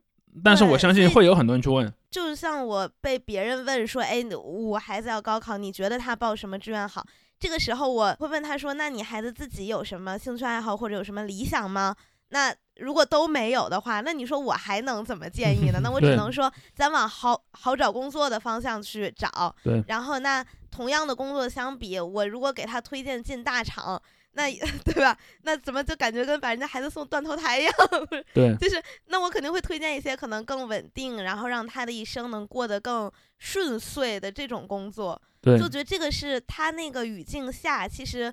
[0.44, 1.92] 但是我相信会有很多人去问。
[2.10, 7.04] 就像我被别人问说，哎，我孩子要高考，你觉得他报什么志愿好？
[7.38, 11.94] 这个时候我会问他说，那你孩子自己有什么兴趣爱好或者有什么理想吗？
[12.28, 15.80] 那如果都没有的话，那你说我还能怎么建议呢？
[15.82, 19.54] 那我只能说咱往好好找工作的方向去找。
[19.64, 24.00] 对然后那同样的工作相比，我如果给他推荐进大厂，
[24.32, 24.50] 那
[24.84, 25.16] 对吧？
[25.42, 27.72] 那怎么就感觉跟把人家孩子送断头台一样？
[28.32, 35.20] 对，就是那我肯定会推荐一些可能更稳定，然后让他的一生能过得更顺遂的这种工作。
[35.40, 38.32] 对就，觉得这个是他那个语境下，其实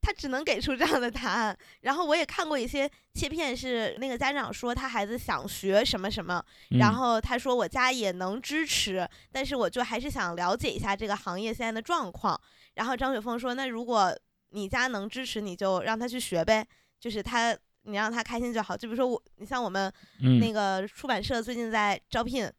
[0.00, 1.56] 他只能给出这样的答案。
[1.82, 12.40] 然后我也看过一些切片，是那个家长说他孩子想学什么什么，然嗯后他说我家也能支持，但是我就还是想了解一下这个行业现在的状况。
[12.74, 14.14] 然后张雪峰说，那如果
[14.50, 16.66] 你家能支持，你就让他去学呗，
[17.00, 17.56] 就是他。
[17.88, 19.88] 你让他开心就好，就比如说我，你像我们
[20.20, 20.40] 嗯。
[20.40, 22.50] 那个出版社最近在招聘，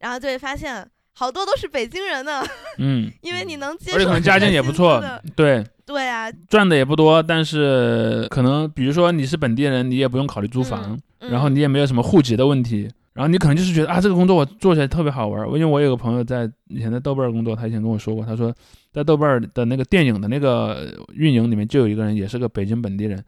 [0.00, 2.44] 然后就会发现好多都是北京人呢，
[2.76, 11.54] 嗯， 因为你能接可能家境也不错的，对，对啊，赚的也不多，但是可能比如说你是本地人，你也不用考虑租房，然后嗯。
[11.54, 15.46] 你也没有什么户籍的问题，然后你可能就是觉得啊，这个工作我做起来特别好玩儿。
[15.46, 18.52] 因为我有个朋友在以前在豆瓣儿工作，他以前跟我说过，他说
[18.92, 23.22] 在豆瓣儿的那个电影的那个运营里面就有一个人也是个北京本地人，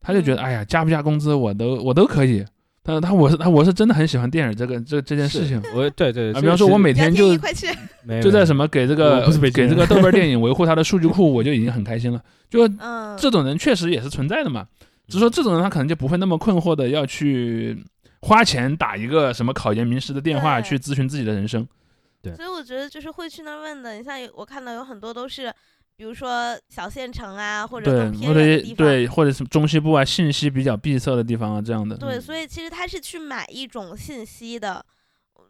[0.00, 2.44] 他就觉得嗯哎呀，加不加工资我都我都可以。
[2.82, 5.60] 他他我是他我是真的很喜欢电影这个这这件事情。
[5.74, 7.36] 我对对，啊，比方说我每天就
[8.22, 12.22] 就在什么给这个给这个豆瓣儿电影维护它的数据库，我就已经很开心了。
[12.48, 14.64] 就嗯，这种人确实也是存在的嘛，
[15.08, 17.76] 只是说这种人他可能就不会那么困惑的要去
[18.22, 21.66] 花钱打一个什么考研名师的电话去咨询自己的人生。
[22.22, 23.94] 对所以我觉得就是会去那儿问的。
[23.94, 25.52] 你像有我看到有很多都是，
[25.96, 28.76] 比如说小县城啊，或者对更，偏或者远的地方。
[28.76, 31.96] 对，或者是中西部啊，信息比较闭塞的地方啊，这样的。
[31.96, 34.84] 对，所以其实他是去买一种信息的，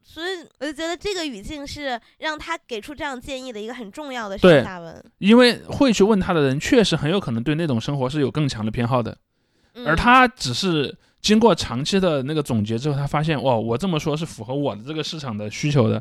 [0.03, 5.05] 所以我就觉得这个语境是让他给出这样建议的一个很重要的对上下文。
[5.19, 9.17] 因为会去问他的人，确实很有可能对那种生活是有更强的偏好的，
[9.75, 16.01] 嗯、而他只是经过长期的那个总结之后，他发现哇，我这么说是符合我的这个市场的需求的。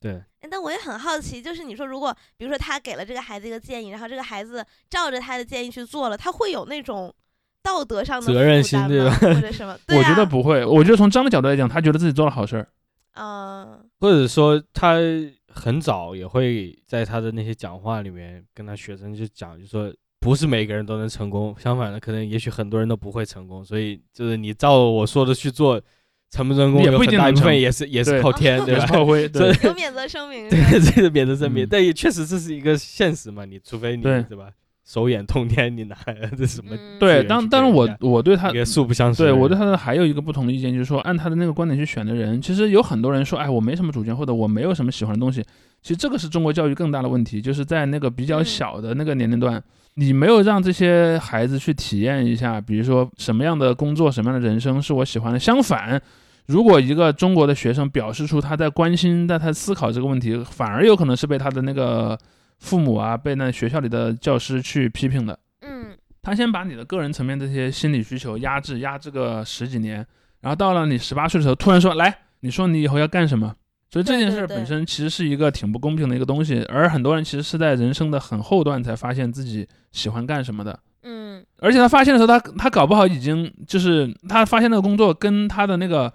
[0.00, 7.14] 对，哎，但我也很好奇，就是你说，如果比如说他给了这个孩子一个建议，然后这个孩子照着他的建议去做了，他会有那种
[7.62, 9.78] 道德上的责任心对吧吗或者什么？
[9.86, 12.68] 对我觉得啊，不会，我觉得从张的角度来讲，他觉得自己做了好事儿。
[13.14, 14.96] 嗯或者说他
[15.46, 25.80] 很早也会在他的那些讲话里面跟他学生就讲，就说不是每个人都能成功，相反的，可能也许很多人都不会成功，所以就是你照我说的去做，
[26.30, 28.80] 成不成功也不一有很大一部定能成分也是也是对靠天，对吧？
[28.80, 30.48] 也是炮灰， 对这 有免责声明。
[30.48, 34.48] 对，这个免责声明嗯，但也确实这是一个现实嘛，你除非你对对吧，
[34.86, 39.24] 手眼通天，你拿来这什么嗯对，当当然我我对他素不相识？
[39.24, 45.44] 对我对他的还有一个不同的意见，就是说按他的那个观点去选的人，其实有很多人说，哎，我没什么主见，或者我没有什么喜欢的东西。
[45.82, 49.60] 其实这个是中国教育更大的问题，就是在那个比较嗯小的那个年龄段，
[49.94, 55.38] 你没有让这些孩子去体验一下，比如说什么样的工作、什么样的人生是我喜欢的。
[55.38, 56.00] 相反，
[56.46, 62.18] 如果一个中国的学生表示出他在关心、在他思考这个问题，反而有可能是被他的那个
[62.58, 65.38] 父母啊，被那学校里的教师去批评的。
[65.60, 69.96] 嗯他先把你的个人层面这些心理需求压制压制个十几年，
[70.40, 73.54] 然后到了你十八岁的时候，突然说来，你说你以后要干什么？
[73.92, 80.78] 所以这件事本身其实是一个挺不公平的一个东西，而很多人其实是在人生的很后段才发现自己喜欢干什么的。
[81.02, 86.12] 嗯而且他发现的时候，他他搞不好已经就是他发现那个工作跟他的那个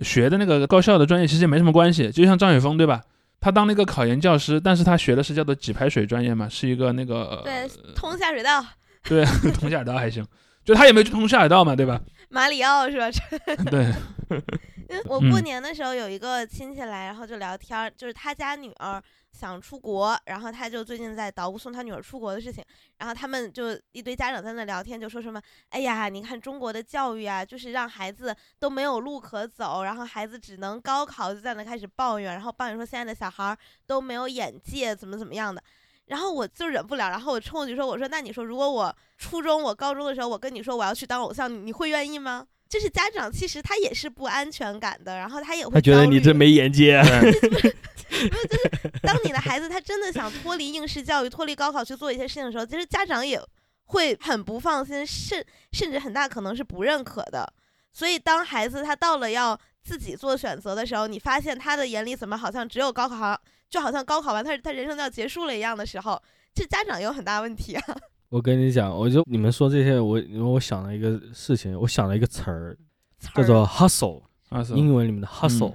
[0.00, 3.00] 学的那个高校的专业其实也没什么关系，就像张雪峰对吧？
[3.40, 8.62] 他当了一个考研教师，但是他学的是叫做给排水专业嘛，是一个那个对，通下水道，
[9.08, 10.26] 对通下水道还行，
[10.64, 12.00] 就他也没去通下水道嘛，对吧？
[12.28, 13.06] 马里奥是吧？
[13.70, 13.92] 对，
[14.90, 22.64] 因为我过嗯年的时候有一个亲戚来，然后就聊天，就是他家女儿想出国，然后他就最近在捣鼓送他女儿出国的事情，
[22.98, 35.62] 然后他们就一堆家长在那聊天，就说什么，哎呀，你看中国的教育啊，就是让孩子都没有路可走，然后孩子只能高考，就在那开始抱怨，然后抱怨说现在的小孩儿都没有眼界，怎么怎么样的。
[36.06, 47.74] 然后我就忍不了，然后我冲过去说：“我说，那你说，如果我初中、我高中的时候，我跟你说我要去当偶像，你你会愿意吗？”就是家长其实他也是不安全感的，然后他也会他觉得你这没眼界， 啊对
[49.02, 53.40] 当你的孩子他真的想脱离应试教育、脱离高考去做一些事情的时候，其实家长也
[53.86, 57.52] 会很不放心，甚甚至很大可能是不认可的。
[57.92, 63.36] 所以当孩子他到了要自己做选择的时候，你发现他的眼里怎么好像只有高考，
[63.68, 66.22] 就好像高考完他他人生就要结束了一样的时候，
[66.54, 67.96] 这家长有很大问题啊。
[68.30, 72.76] 我跟你讲，我就你们说这些，我我想了一个事情，我想了一个词儿，
[73.34, 74.22] 叫做 hustle，
[74.74, 75.74] 英文里面的 hustle。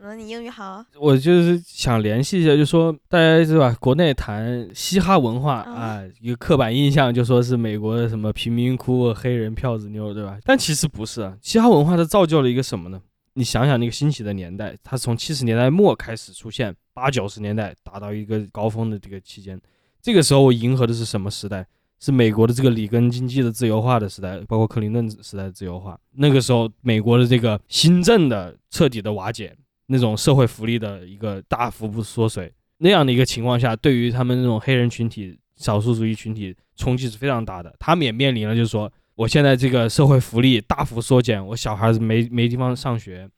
[0.00, 3.76] 嗯，你英语好，我就是想联系一下，就说大家是吧？
[3.80, 10.38] 国内谈嘻哈文化嗯啊，一个刻板印象就说是美国的什么贫民窟、黑人票子妞，对吧？
[10.44, 13.02] 但其实不是啊，嘻哈文化它造就了一个什么呢？
[13.32, 19.60] 你想想那个兴起的年代，它从七十年代末开始出现，八九十年代达到一个高峰的这个期间，
[20.00, 21.66] 这个时候我迎合的是什么时代？
[21.98, 25.98] 是美国的这个里根经济的自由化的时代，包括克林顿时代的自由化。
[26.12, 37.74] 那个时候，美国的这个新政的彻底的瓦解，那种社会福利的一个大幅度缩水，那样的一个情况下，对于他们那种黑人群体、少数族裔群体冲击是非常大的。
[37.78, 43.28] 他们也面临了，就是说，我现在这个社会福利大幅缩减，我小孩子没没地方上学，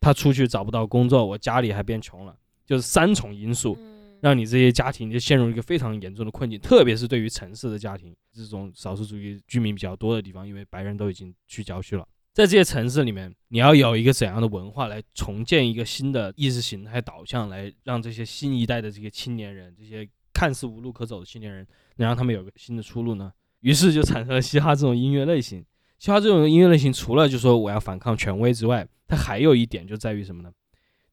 [0.00, 2.34] 他出去找不到工作，我家里还变穷了，
[2.66, 3.78] 就是三重因素。
[4.22, 12.06] 让你这些家庭就陷入一个非常严重的困境，特别是对于城市的家庭，这种少数族裔居民比较多的地方，因为白人都已经去郊区了。
[12.32, 21.66] 在这些城市里面，你要有一个怎样的文化来重建一个新的意识形态导向，来让这些新一代的这些青年人，这些看似无路可走的青年人，
[21.96, 23.32] 能让他们有个新的出路呢？
[23.60, 25.64] 于是就产生了嘻哈这种音乐类型。
[25.98, 30.52] 嘻哈这种音乐类型，除了就说我要反抗权威之外，它还有一点就在于什么呢？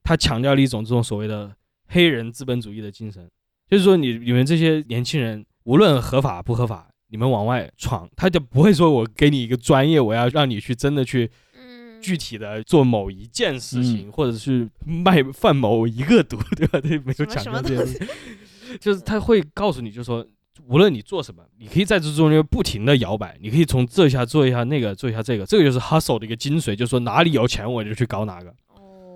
[0.02, 1.54] 它强调了一种这种所谓的
[1.92, 3.28] 黑人资本主义的精神，
[3.68, 11.28] 就是说你你们这些年轻人，无论合法不合法，你们往外闯，他就不会说我给你一个专业，我要让你去真的去
[11.58, 16.80] 嗯，具体的做某一件事情，或者是卖贩某一个毒， 对吧？
[16.80, 17.98] 对，没有讲究这些东西，
[18.78, 20.24] 就是他会告诉你，就说
[20.68, 28.54] 无论你做什么，你可以在这中间不停的摇摆，你可以从这一下做一下那个，做一下这个，这个就是 hustle 的一个精髓，就是说哪里有钱我就去搞哪个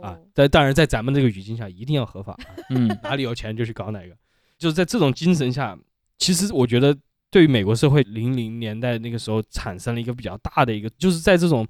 [0.04, 0.26] 啊哦。
[0.34, 2.32] 但当然在咱们这个语境下，一定要合法。
[2.38, 4.16] 啊嗯哪里有钱就去搞哪个。
[4.58, 5.78] 就是在这种精神下，
[6.18, 6.96] 其实我觉得
[7.30, 11.66] 对于美国社会零零年代那个时候产生了一个比较大的一个，就是在这种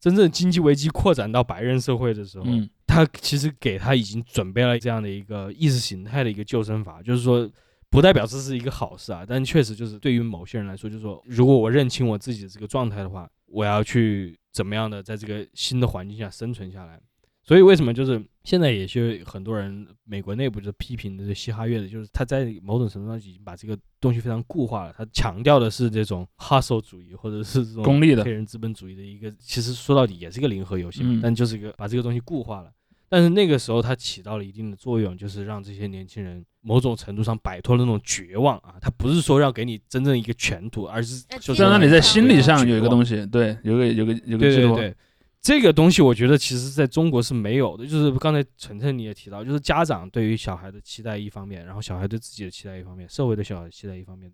[0.00, 7.50] 真正经济危机扩展到白人社会的时候，嗯他其实给他已经准备了这样的一个意识形态的一个救生法，就是说。
[7.90, 17.00] 不代表这是一个好事啊，但确实就是对于某些人来说，就是说，如果我认清我自己的这个状态的话，我要去怎么样的在这个新的环境下生存下来。
[17.46, 32.70] 所以为什么就是现在也是很多人美国内部就批评的这嘻哈乐的，就是他在某种程度上已经把这个东西非常固化了，他强调的是这种 hustle 主义或者是这种功利的黑人资本主义的一个，其实说到底也是一个零和游戏嘛，嗯但就是一个把这个东西固化了。
[33.06, 43.16] 但是那个时候它起到了一定的作用，就是让这些年轻人某种程度上摆脱了那种绝望啊，他不是说要给你真正一个全图，而是呃就是在那里在心理上有一个东西。
[43.16, 44.96] 西，对，有个有个有个寄托，对对对，
[45.44, 54.32] 这个东西我觉得其实在中国是没有的，就是刚才晨晨你也提到，就是家长对于小孩的期待一方面，然后小孩对自己的期待一方面，社会对小孩的期待一方面。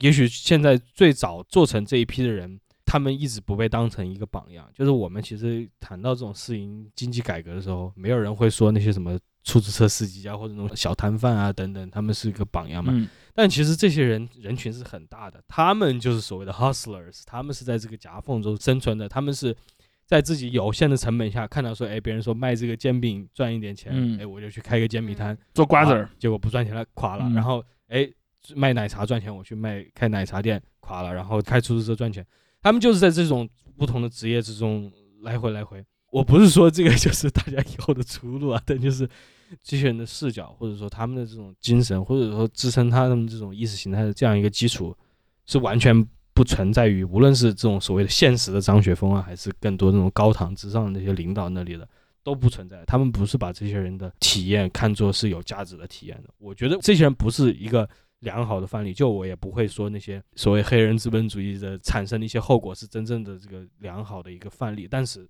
[0.00, 4.68] 也许现在最早做成这一批的人，他们一直不被当成一个榜样。
[4.74, 12.92] 就是我们其实谈到这种私营经济改革的时候，没有人会说那些什么出租车司机啊，或者那种小摊贩啊等等，他们是一个榜样嘛。
[12.92, 19.56] 嗯但其实这些人人群是很大的，他们就是所谓的 hustlers，他们是在这个夹缝中生存的，他们是
[20.12, 27.24] 在自己有限的成本下看到说，哎，别人说卖这个煎饼赚一点钱，嗯哎，我就去开个煎饼摊，做瓜子儿啊，结果不赚钱了，垮了。
[27.24, 28.06] 嗯然后哎，
[28.54, 31.14] 卖奶茶赚钱，我去卖开奶茶店，垮了。
[31.14, 32.22] 然后开出租车赚钱，
[32.60, 33.48] 他们就是在这种
[33.78, 34.92] 不同的职业之中
[35.22, 35.82] 来回来回。
[36.10, 39.08] 我不是说这个就是大家以后的出路啊，但就是
[39.62, 44.94] 这些人的视角，或者说他们的这种精神，或者说支撑他们这种意识形态的这样一个基础，
[45.46, 51.88] 是完全不存在于无论是这种所谓的现实的张雪峰啊，还是更多那种高堂之上的那些领导那里的。
[52.24, 56.30] 都不存在，他们不是把这些人的体验看作是有价值的体验的。
[56.38, 57.88] 我觉得这些人不是一个
[58.20, 64.86] 良好的范例，就我也不会说那些所谓黑人资本主义的产生的一些后果是真正的这个良好的一个范例。
[64.88, 65.28] 但是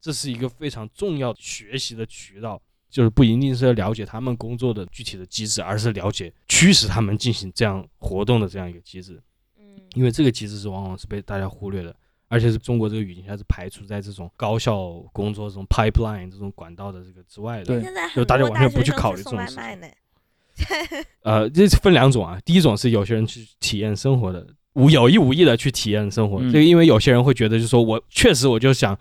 [0.00, 9.22] 这是一个非常重要的学习的渠道，就是不一定是要了解他们工作的具体的机制，而是了解驱使他们进行这样活动的这样一个机制。
[9.94, 11.94] 嗯因为这个机制是往往是被大家忽略的，
[12.28, 17.64] 而且是中国这个语境下是排除在这种高效工作、这种 pipeline 这种管道的这个之外的。
[17.64, 17.84] 对
[18.14, 19.64] 就大家完全不去考虑这种事情。
[21.22, 22.38] 呃，这是分两种啊。
[22.44, 26.38] 第一种是有些人去体验生活的，无有意无意的去体验生活。
[26.40, 28.96] 嗯这个因为有些人会觉得，就是说我确实我就想，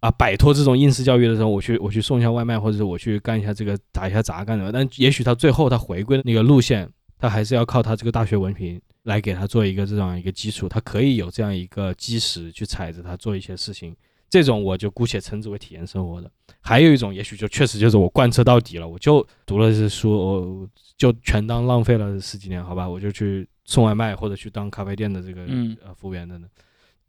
[0.00, 4.72] 啊摆脱这种应试教育的时候，我去我去送一下外卖，或者是我去干一下这个打一下杂干什么。
[4.72, 6.88] 但也许他最后他回归的那个路线，
[7.18, 13.94] 他还是要靠他这个大学文凭来给他做一个这样一个基础，他可以有这样一个基石去踩着他做一些事情。
[14.30, 16.30] 这种我就姑且称之为体验生活的。
[16.60, 25.42] 还有一种，也许就确实就是我贯彻到底了，我就读了这书，我就全当浪费了十几年，好吧，我就去送外卖或者去当咖啡店的这个
[25.84, 26.48] 呃服务员等等。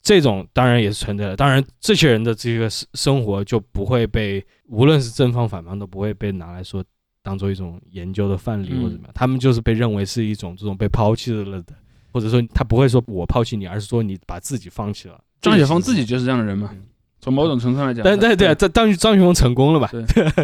[0.02, 6.84] 这种当然也是存在的，当然这些人的这个生生活就不会被，无论是正方反方都不会被拿来说
[7.22, 11.74] 当做一种研究的范例或者怎么样，他们就是被认为是一种这种被抛弃了的，
[12.14, 15.20] 或者说他不会说我抛弃你，而是说你把自己放弃了。
[15.41, 16.84] 张雪峰自己就是这样的人嘛嗯。
[17.20, 19.89] 从某种程度上来讲，但对对，这张张雪峰成功了吧？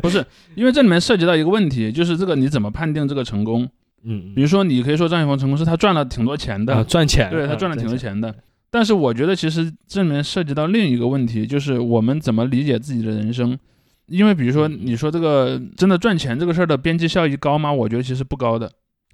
[0.02, 3.68] 不是，因为这里面涉及到一个问题，就是这个你怎么判定这个成功？
[4.04, 8.34] 嗯，比如说，你可以说张雪峰成功是他赚了挺多钱的，啊赚钱，啊对他赚了挺多钱的。
[8.72, 13.60] 但是我觉得其实这里面涉及到另一个问题，就是我们怎么理解自己的人生。
[14.08, 17.72] 因为比如说，你说这个真的赚钱这个事儿的边际效益高吗？
[17.72, 18.72] 我觉得其实不高的。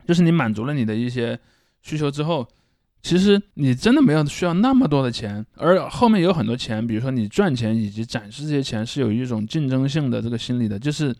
[0.08, 1.38] 就是你满足了你的一些
[1.86, 2.46] 需求之后，
[3.04, 11.16] 其实你真的没有需要那么多的钱，而后面有很多钱，比如说你赚钱以及展示这些钱是有一种竞争性的这个心理的，就是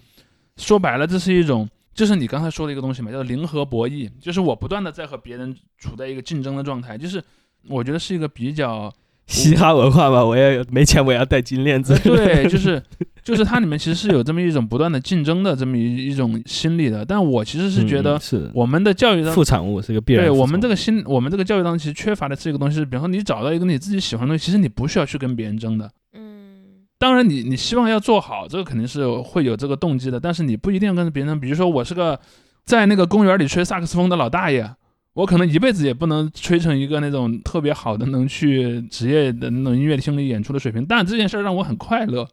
[0.58, 1.70] 说白了，这是一种。
[1.94, 7.24] 就是你刚才说的一个东西嘛，叫零和博弈，就是我不断的在和别人处在一个竞争的状态，就是
[7.70, 8.94] 我觉得是一个比较
[9.28, 11.98] 嘻哈文化吧，我也没钱，我也要戴金链子。
[12.04, 12.82] 对， 就是
[13.24, 17.04] 就是它里面其实是有这么一种不断的竞争的这么一一种心理的。
[17.04, 18.20] 但我其实是觉得
[18.54, 20.26] 我们的教育当副产物是一个必然。
[20.26, 25.90] 对我们这个心，我们这个教育当中其实缺乏的是一个东西，是比方说你找到一个你自己喜欢的东西，其实你不需要去跟别人争的。
[26.14, 31.40] 嗯，当然你，你希望要做好，这个肯定是会有这个动机的，但是你不一定要跟别人。
[31.40, 32.20] 比如说，我是个
[32.64, 34.70] 在那个公园里吹萨克斯风的老大爷，
[35.16, 42.28] 我可能一辈子也不能吹成一个那种特别好的能去职业的那种音乐厅里演出的水平，但这件事儿让我很快乐。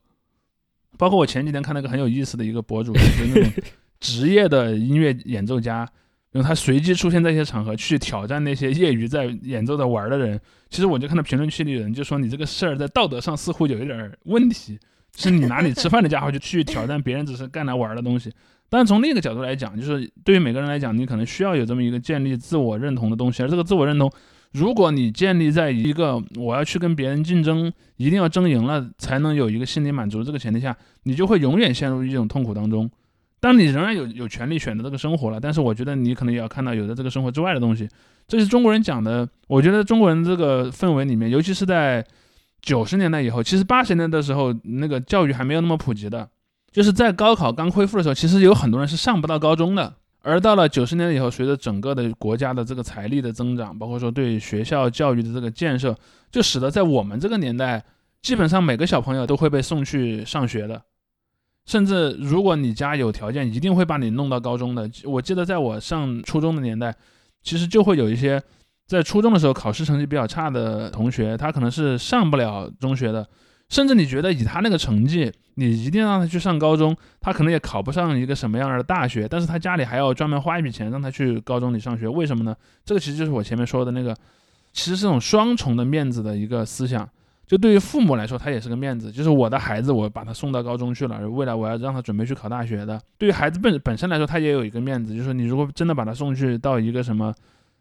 [0.98, 3.52] 包括我前几天看了个很有意思的一个博主，就是那种
[4.00, 5.88] 职业的音乐演奏家，
[6.32, 10.38] 然后他随机出现在一些场合去挑战那些业余在演奏的玩儿的人。
[10.68, 14.76] 其实我就看到评论区里有人就说你这个事儿在道德上似乎有一点儿问题，
[15.16, 18.32] 是你拿你吃饭的家伙就去挑战别人只是干来玩儿的东西。
[18.72, 24.10] 但从另一个角度来讲，就是对于每个人来讲，你可能需要有这么一个建立自我认同的东西，而这个自我认同，
[24.52, 32.90] 如果你建立在一个我要去跟别人竞争，一定要争赢了才能有一个心理满足这个前提下，你就会永远陷入一种痛苦当中。
[33.40, 37.86] 当，你仍然有有权利选择这个生活了，但是我觉得你可能也要看到有的这个生活之外的东西。
[38.26, 42.02] 这是中国人讲的，我觉得中国人这个氛围里面，尤其是在
[42.62, 46.26] 九十年代以后，其实八十年代的时候，那个教育还没有那么普及的，
[46.72, 49.94] 就是在高考刚恢复的时候，其实有很多人是上不到高中的。
[50.22, 55.94] 而到了九十年代以后，随着整个的国家的这个财力的增长，包括说对学校教育的这个建设，
[56.30, 57.84] 就使得在我们这个年代，
[58.22, 60.80] 基本上每个小朋友都会被送去上学的。
[61.66, 64.88] 甚至如果你家有条件，一定会把你弄到高中的。
[65.04, 66.94] 我记得在我上初中的年代，
[67.42, 68.40] 其实就会有一些
[68.86, 73.28] 在初中的时候考试成绩比较差的同学，他可能是上不了中学的。
[73.72, 82.54] 甚至你觉得以他那个成绩，你一定让他去上高中，他可能也考不上一个什么样的大学，但是他家里还要专门花一笔钱让他去高中里上学，为什么呢？
[82.84, 84.14] 这个其实就是我前面说的那个，
[84.74, 87.08] 其实是种双重的面子的一个思想。
[87.46, 93.00] 就对于父母来说，他也是个面子，就是我的孩子，我把他送到高中去了，未来我要让他准备去考大学的。
[93.16, 97.32] 对于孩子本本身来说，他也有一个面子，就是你如果真的把他送去到一个什么。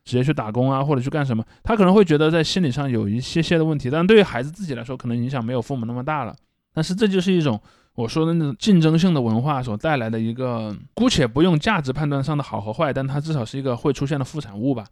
[0.04, 6.36] 直接去打工啊，或者去干什么，他可能会觉得在心理上有一些些的问题，但对于孩子自己来说，可能影响没有父母那么大了。
[6.74, 7.60] 但是这就是一种
[7.96, 14.86] 我说的那种竞争性的文化所带来的一个，姑且不用价值判断上的好和坏，但它至少是一个会出现的副产物吧。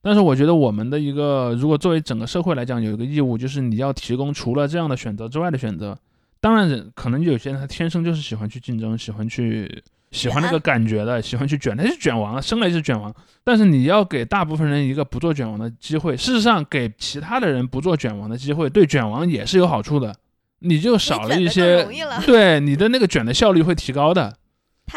[0.00, 5.98] 但是我觉得我们的一个，如果作为整个社会来讲，有一个义务，就是你要提供除了这样的选择之外的选择。
[6.40, 9.82] 当然，可能有些人他天生就是喜欢去竞争，喜欢去。
[10.14, 13.12] 喜欢那个感觉的，喜欢去卷，他是卷王，生来就是卷王。
[13.42, 16.16] 但是你要给大部分人一个不做卷王的机会。
[16.16, 20.14] 事实上，给其他的人不做卷王的机会，对卷王也是有好处的。
[20.60, 21.86] 你就少了一些，
[22.24, 24.32] 对你的那个卷的效率会提高的，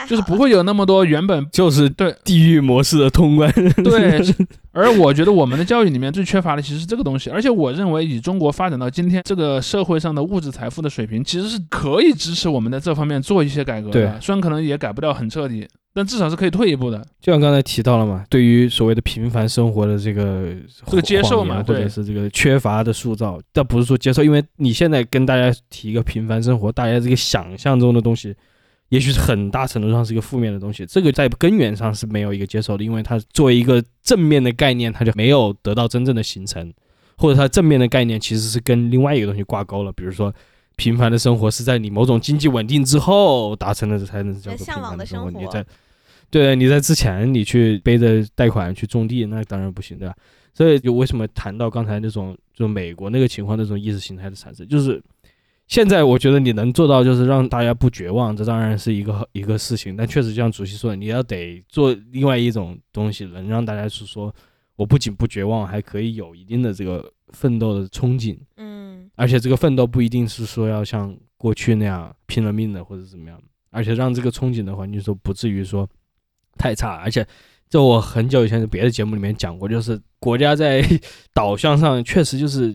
[0.07, 3.51] 就是不会有那么多原本就是对地狱模式的通关。
[3.83, 4.21] 对，
[4.71, 7.29] 而我觉得我们的教育里面最缺乏的其实是这个东西。
[7.29, 14.19] 而且我认为，以中国发展到今天这个社会上的物质财富的水平，其实是可以支持我们在这方面做一些改革的。
[14.21, 17.03] 虽然可能也改不掉很彻底，但至少是可以退一步的。
[17.21, 20.53] 就像刚才提到了嘛，对于所谓的平凡生活的这个
[20.85, 28.35] 这个接受嘛，或者是这个缺乏的塑造，但不是说接受，因为你现在跟大家提一个平凡生活，大家这个想象中的东西。
[28.89, 36.73] 也许是很大程度上是一个负面的东西，这个在根源上是没有一个接受的，因为它作为一个正面的概念，它就没有得到真正的形成，
[37.17, 40.33] 或者它正面的概念其实是跟另外一个东西挂钩了，比如说
[40.77, 45.31] 平凡的生活是在你某种经济稳定之后达成的，才能叫做平凡的生活。
[45.31, 45.65] 你在
[46.29, 50.15] 对你在之前你去背着贷款去种地，那当然不行，对吧？
[50.53, 55.01] 所以就为什么谈到刚才那种就美国那个情况，那种意识形态的产生，就是
[55.67, 59.95] 现在我觉得你能做到就是让大家不绝望，这当然是一个 一个事情。
[59.97, 64.33] 但确实像主席说的，你要得做另外一种东西，能让大家是说，
[64.75, 68.37] 我不仅不绝望，还可以有一定的这个奋斗的憧憬。
[68.55, 73.41] 嗯而且这个奋斗不一定是说要像过去那样拼了命的或者怎么样，
[73.71, 75.89] 而且让这个憧憬的环境说不至于说
[76.57, 76.95] 太差。
[76.97, 77.27] 而且
[77.67, 80.81] 这我很久以前在别的节目里面讲过，就是国家在
[81.33, 82.73] 导向上确实就是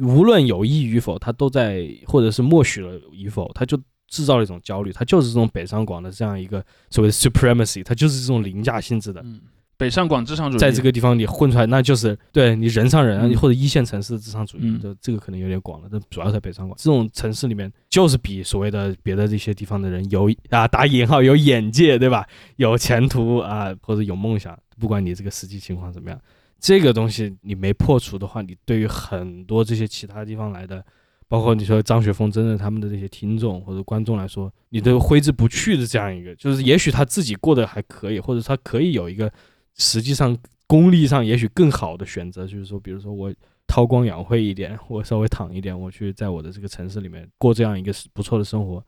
[0.00, 3.76] 无论有意与否，他都在或者是默许了与否，他就
[4.08, 9.20] 制造了一种焦虑，他就是这种北上广的这样一个所谓的 supremacy，他就是这种凌驾性质的。
[9.24, 9.40] 嗯，
[9.76, 22.26] 北上广至上主义，在这个地方你混出来，那就是对你人上人啊，嗯或者一线城市的至上主义，嗯这这个可能有点广了，但主要在北上广这种城市里面，就是比所谓的别的这些地方的人有啊打引号有眼界，对吧？
[22.56, 26.20] 有前途啊，或者有梦想，不管你这个实际情况怎么样，
[26.62, 30.82] 这个东西你没破除的话，你对于很多这些其他地方来的。
[31.28, 39.32] 包括你说张雪峰真的他们的这些听众或者观众来说，你都挥之不去的这样一个，就是也许他自己过得还可以，或者他可以有一个
[39.74, 40.36] 实际上
[40.66, 43.32] 功力上也许更好的选择，就是说，比如说我
[43.66, 48.84] 韬光养晦一点，我稍微躺一点，我去在我的这个城市里面过这样一个不错的生活。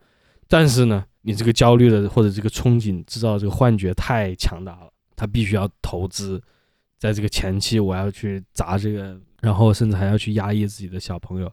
[0.47, 6.39] 但是呢，你这个焦虑的或者这个憧憬制造这个幻觉太强大了，他必须要投资，
[6.97, 11.51] 在这个前期我要去砸这个，然后甚至还要去压抑自己的小朋友。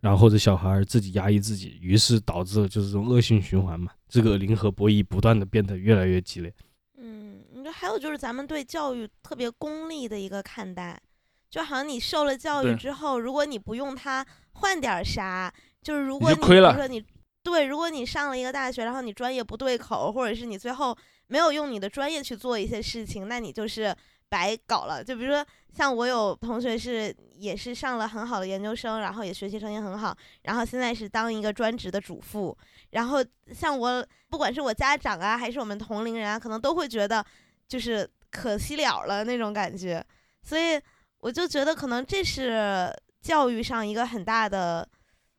[0.00, 3.92] 然后或者小孩儿自己压抑自己，于是导致了就是这种恶性循环嘛。
[4.08, 6.52] 这个零和博弈不断的变得越来越激烈。
[6.98, 11.00] 嗯，你说还有就是咱们对教育特别功利的一个看待，
[11.48, 17.04] 就好像你受了教育之后，如果你不用它换点啥，就是如果你比如说你
[17.44, 23.94] 对，如果你上了一个大学，然后你专业不对口，或者是你最后没有用你的专业去做一些事情，那你就是
[24.32, 25.04] 白搞了。
[25.04, 32.56] 就比如说像我有同学是也是上了很好的研究生，然后也学习成绩很好，然后现在是当一个专职的主妇。
[32.92, 33.22] 然后
[33.52, 37.22] 像我，不管是我家长啊，还是我们同龄人啊，可能都会觉得
[37.68, 40.02] 就是可惜了了那种感觉。
[40.42, 40.80] 所以
[41.18, 44.88] 我就觉得可能这是教育上一个很大的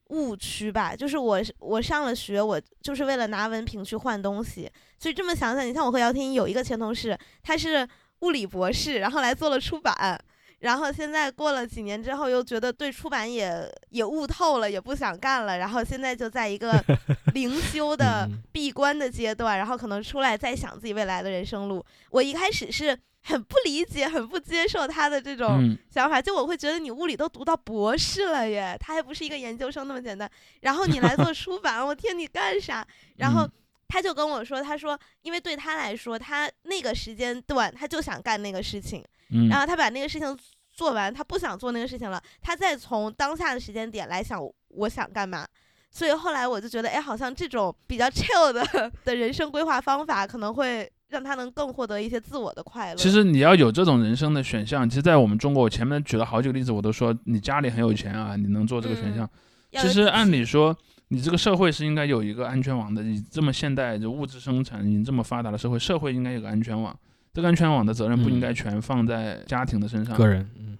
[0.09, 0.95] 误区吧。
[0.95, 4.71] 就是我我上了学，我就是为了拿文凭去换东西。
[4.99, 7.87] 所以这么想想，你像我和姚婷有一个前同事，他是
[8.23, 10.19] 物理博士，然后来做了出版。
[10.59, 15.57] 然后现在过了几年之后，又觉得对出版也也悟透了，也不想干了。
[15.57, 16.81] 然后现在就在一个
[17.35, 21.85] 灵修的嗯闭关的阶段，然后可能出来再想自己未来的人生路。
[22.11, 30.29] 我一开始是很不理解、很不接受他的这种嗯，想法，就我会觉得你物理都读到博士了耶，他还不是一个研究生那么简单。
[30.61, 32.87] 然后你来做出版，我天，你干啥？
[33.17, 33.51] 然后嗯
[33.93, 40.35] 他就跟我说，他说，因为对他来说，他那个时间段他就想干那个事情，嗯然后他把那个事情
[40.73, 45.45] 做完，他不想做那个事情了，他再从当下的时间点来想我想干嘛。
[45.91, 52.95] 所以后来我就觉得，哎，好像这种比较 chill 的的人生规划方法，可能会让他能更获得一些自我的快乐。
[52.95, 59.29] 其实你要有这种人生的选项，其实，在我们中国，我前面举了好几个例子，我都说你家里很有钱啊，你能做这个选项。
[59.73, 60.75] 其实按理说，
[61.13, 63.03] 你这个社会是应该有一个安全网的。
[63.03, 66.97] 你这么现代就物质生产，你这么发达的社会，社会应该有个安全网。
[67.31, 70.17] 这个安全网的责任不应该嗯全放在家庭的身上。
[70.17, 70.75] 个人，嗯，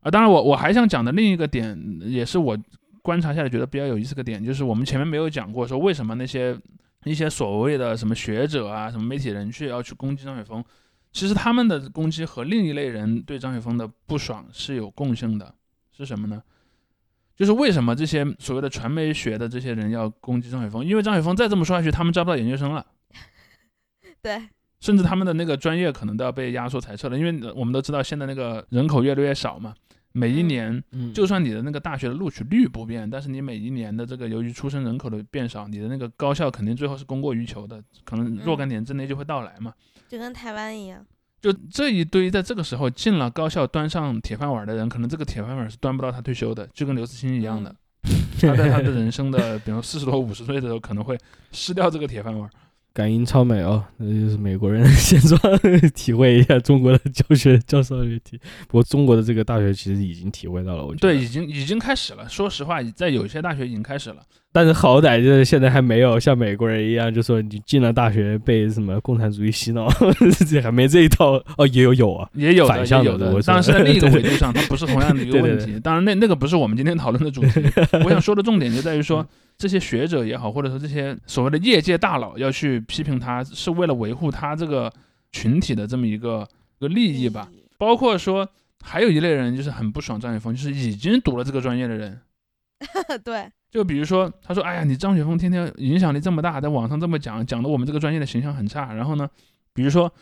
[0.00, 2.56] 啊，当然我我还想讲的另一个点，也是我
[3.00, 6.54] 观察下来觉得比较有意思的点，就是我们前面没有讲过，说为什么那些
[7.04, 10.62] 一些所谓的什么学者啊、什么媒体人去要去攻击张雪峰，
[11.12, 15.54] 其实他们的攻击和另一类人对张雪峰的不爽是有共性的，
[15.96, 16.42] 是什么呢？
[17.38, 20.84] 就是为什么这些所谓的传媒学的这些人要攻击张雪峰？
[20.84, 22.84] 因为张雪峰再这么说下去，他们招不到研究生了。
[24.20, 24.48] 对，
[24.80, 29.72] 甚至他们的那个专业可能都要被压缩裁撤了，因为我们都知道现在那个人口越来越少嘛，
[30.10, 39.72] 每一嗯年嗯就算你的那个大学的录取率不变，但是你每一年的这个由于出生人口的变少，你的那个高校肯定最后是供过于求的，可能若干年之内就会到来嘛。
[40.08, 41.06] 就跟台湾一样。
[41.40, 47.74] 就这一堆在这个时候进了高校端上铁饭碗的人，可能这个铁饭碗是端不到他退休的，就跟刘慈欣一样的。
[48.40, 51.18] 他在他的 人生的，比如四十多、五十岁的时候，可能会
[51.52, 52.48] 失掉这个铁饭碗。
[52.92, 55.40] 感英超美哦，那就是美国人的现状，
[55.94, 58.38] 体会一下中国的教学教授的体。
[58.66, 61.14] 不过中国的这个大学其实已经体会到了，我觉得。
[61.14, 62.28] 对，已经已经开始了。
[62.28, 64.16] 说实话，在有些大学已经开始了。
[64.50, 69.88] 但是好歹就是现在还没有像美国人一样，就说你进了大学被什么共产主义洗脑，
[70.48, 75.78] 这还没这一套哦，也有有啊，也有的反向也有的我，当然是在另一个维度上，它不是同样的一个对 对问题。
[75.78, 77.62] 当然，那那个不是我们今天讨论的主题。
[78.04, 79.24] 我想说的重点就在于说，
[79.58, 84.90] 这些学者也好，或者说这些所谓的业界大佬要去批评他，是为了维护他这个
[85.32, 86.48] 群体的这么一个
[86.78, 87.48] 一个利益吧。
[87.76, 88.48] 包括说，
[88.80, 92.20] 还有一类人就是很不爽张雪峰，就是已经读了这个专业的人。
[93.24, 98.94] 对，就比如说，他说：“哎呀，你张雪峰天天影响力这么大，在网上这么讲，讲的我们这个专业的形象很差。
[98.94, 99.28] 然后呢，
[99.74, 100.12] 比如说，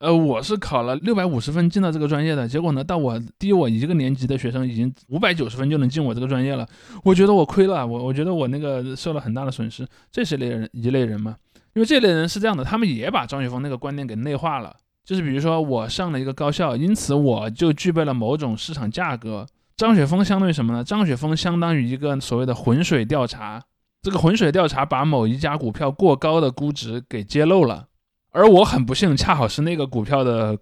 [0.00, 6.68] 呃，我是考了六百五十分进到这个专业的，结果呢，到我低我一个年级的学生已经五百九十分就能进我这个专业了，
[7.02, 9.86] 我觉得我亏了，我我觉得我那个受了很大的损失。
[10.12, 11.36] 这是类人一类人嘛？
[11.74, 14.74] 因为这类人是这样的，他们也把张雪峰那个观念给内化了，
[15.04, 19.46] 就是比如说我上了一个高校，因此我就具备了某种市场价格。”
[19.76, 20.82] 张雪峰相当于什么呢？
[20.82, 23.62] 张雪峰相当于一个所谓的浑水调查，
[24.02, 27.88] 这个浑水调查把某一家股票过高的估值给揭露了，
[28.36, 30.56] 而我很不幸恰好是那个股票的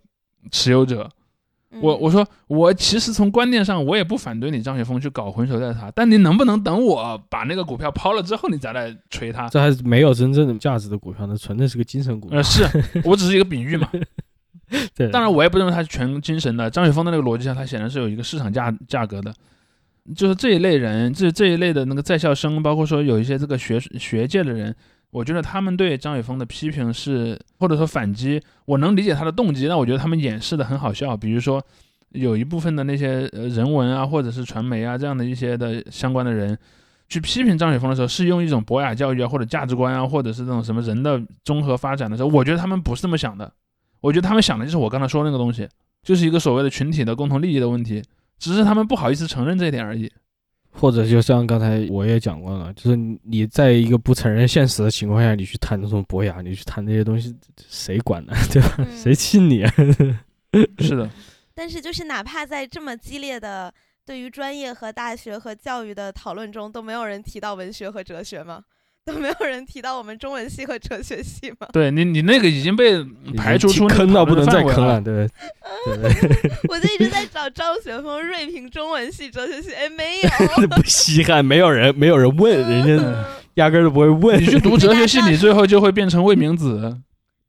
[0.52, 1.10] 持有者。
[1.80, 9.48] 我我说我其实从观念上我也不反对你张雪峰去搞浑水调查，但你能不能等我把那个股票抛了之后你再来锤他？
[9.48, 12.38] 这还是没有真正的价值的股票，那纯粹是个精神股票。
[12.38, 12.64] 呃，是
[13.04, 13.90] 我只是一个比喻嘛。
[14.94, 16.70] 对，当然我也不认为它是全精神的。
[16.70, 19.34] 张雪峰的那个逻辑上，它显然是有一个市场价价格的。
[20.14, 24.74] 就是这一类人，这这一类的那个在校生，包括说有一些这个学学界的人，
[25.14, 31.16] 我觉得他们对张雪峰的批评是或者说反击，我能理解他的动机，但我觉得他们掩饰的很好笑。
[31.16, 31.64] 比如说
[32.10, 36.58] 有一部分的那些呃人文啊，或者是传媒啊这样的一些的相关的人，
[37.08, 43.52] 去批评张雪峰的时候，是用一种博雅教育啊，或者价值观啊，或者是这种什么人的综合发展的时候，我觉得他们不是这么想的。
[44.00, 45.68] 我觉得他们想的就是我刚才说那个东西，
[46.02, 48.02] 就是一个所谓的群体的共同利益的问题，
[48.40, 50.10] 只是他们不好意思承认这一点而已。
[50.76, 57.34] 或者就像刚才我也讲过了，就是你在一个不承认现实的情况下，你去谈这种博雅，你去谈这些东西，
[57.68, 58.32] 谁管呢？
[58.52, 58.74] 对吧？
[58.78, 59.72] 嗯谁信你啊？
[60.78, 61.08] 是的，
[61.54, 63.72] 但是就是哪怕在这么激烈的
[64.04, 68.62] 对于专业和大学和教育的讨论中，都没有人提到文学和哲学吗？
[69.04, 71.68] 都没有人提到我们中文系和哲学系吗？
[71.72, 73.04] 对你，你那个已经被
[73.36, 75.28] 排除出坑到不能再坑了，对
[75.84, 80.28] 对 对， 我就一直在找张雪峰锐评中文系、哲学系，哎，没有。
[80.68, 83.24] 不稀罕，没有人没有人问，人家嗯
[83.54, 84.46] 压根儿都不会问你。
[84.46, 86.98] 去读哲学系，你最后就会变成魏明子。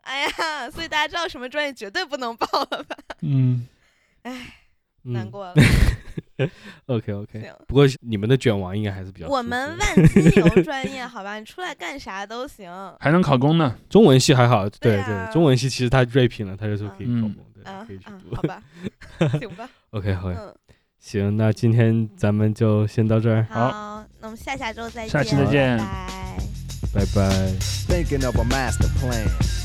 [0.02, 2.95] 哎呀，所以大家知道什么专业绝对不能报了吧？
[3.22, 3.65] 嗯，
[4.23, 4.41] 哎，嗯
[5.14, 5.53] 难过了。
[6.88, 9.27] OK OK，不过你们的卷王应该还是比较。
[9.27, 12.69] 我们万金油专业，好吧，你出来干啥都行。
[12.99, 13.76] 还能考公呢。
[13.90, 18.41] 中文系还好，对对啊中文系其实他锐评了，他就说可以嗯考公，对，啊可以去嗯，读好。
[18.44, 18.64] 吧，
[19.40, 20.56] 行吧，OK OK，嗯，
[20.99, 25.77] 行，那今天咱们就先到这儿，好，那我们下下周再见，下期再见
[26.94, 27.52] 拜拜。
[27.90, 28.03] 拜
[29.10, 29.64] 拜。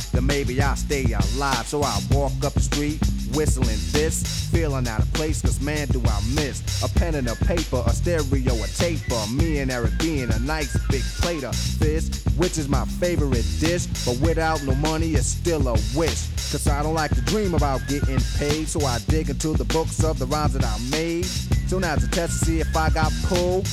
[0.11, 1.65] then maybe I'll stay alive.
[1.67, 2.99] So I walk up the street,
[3.33, 7.35] whistling this, feeling out of place, cause man, do I miss a pen and a
[7.35, 9.31] paper, a stereo, a tape, taper.
[9.31, 13.85] Me and Eric being a nice big plate of fish, which is my favorite dish.
[14.05, 16.27] But without no money, it's still a wish.
[16.51, 20.03] Cause I don't like to dream about getting paid, so I dig into the books
[20.03, 21.25] of the rhymes that I made.
[21.67, 23.67] So now's a test to see if I got pulled.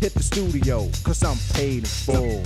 [0.00, 2.42] Hit the studio, cause I'm paid in full.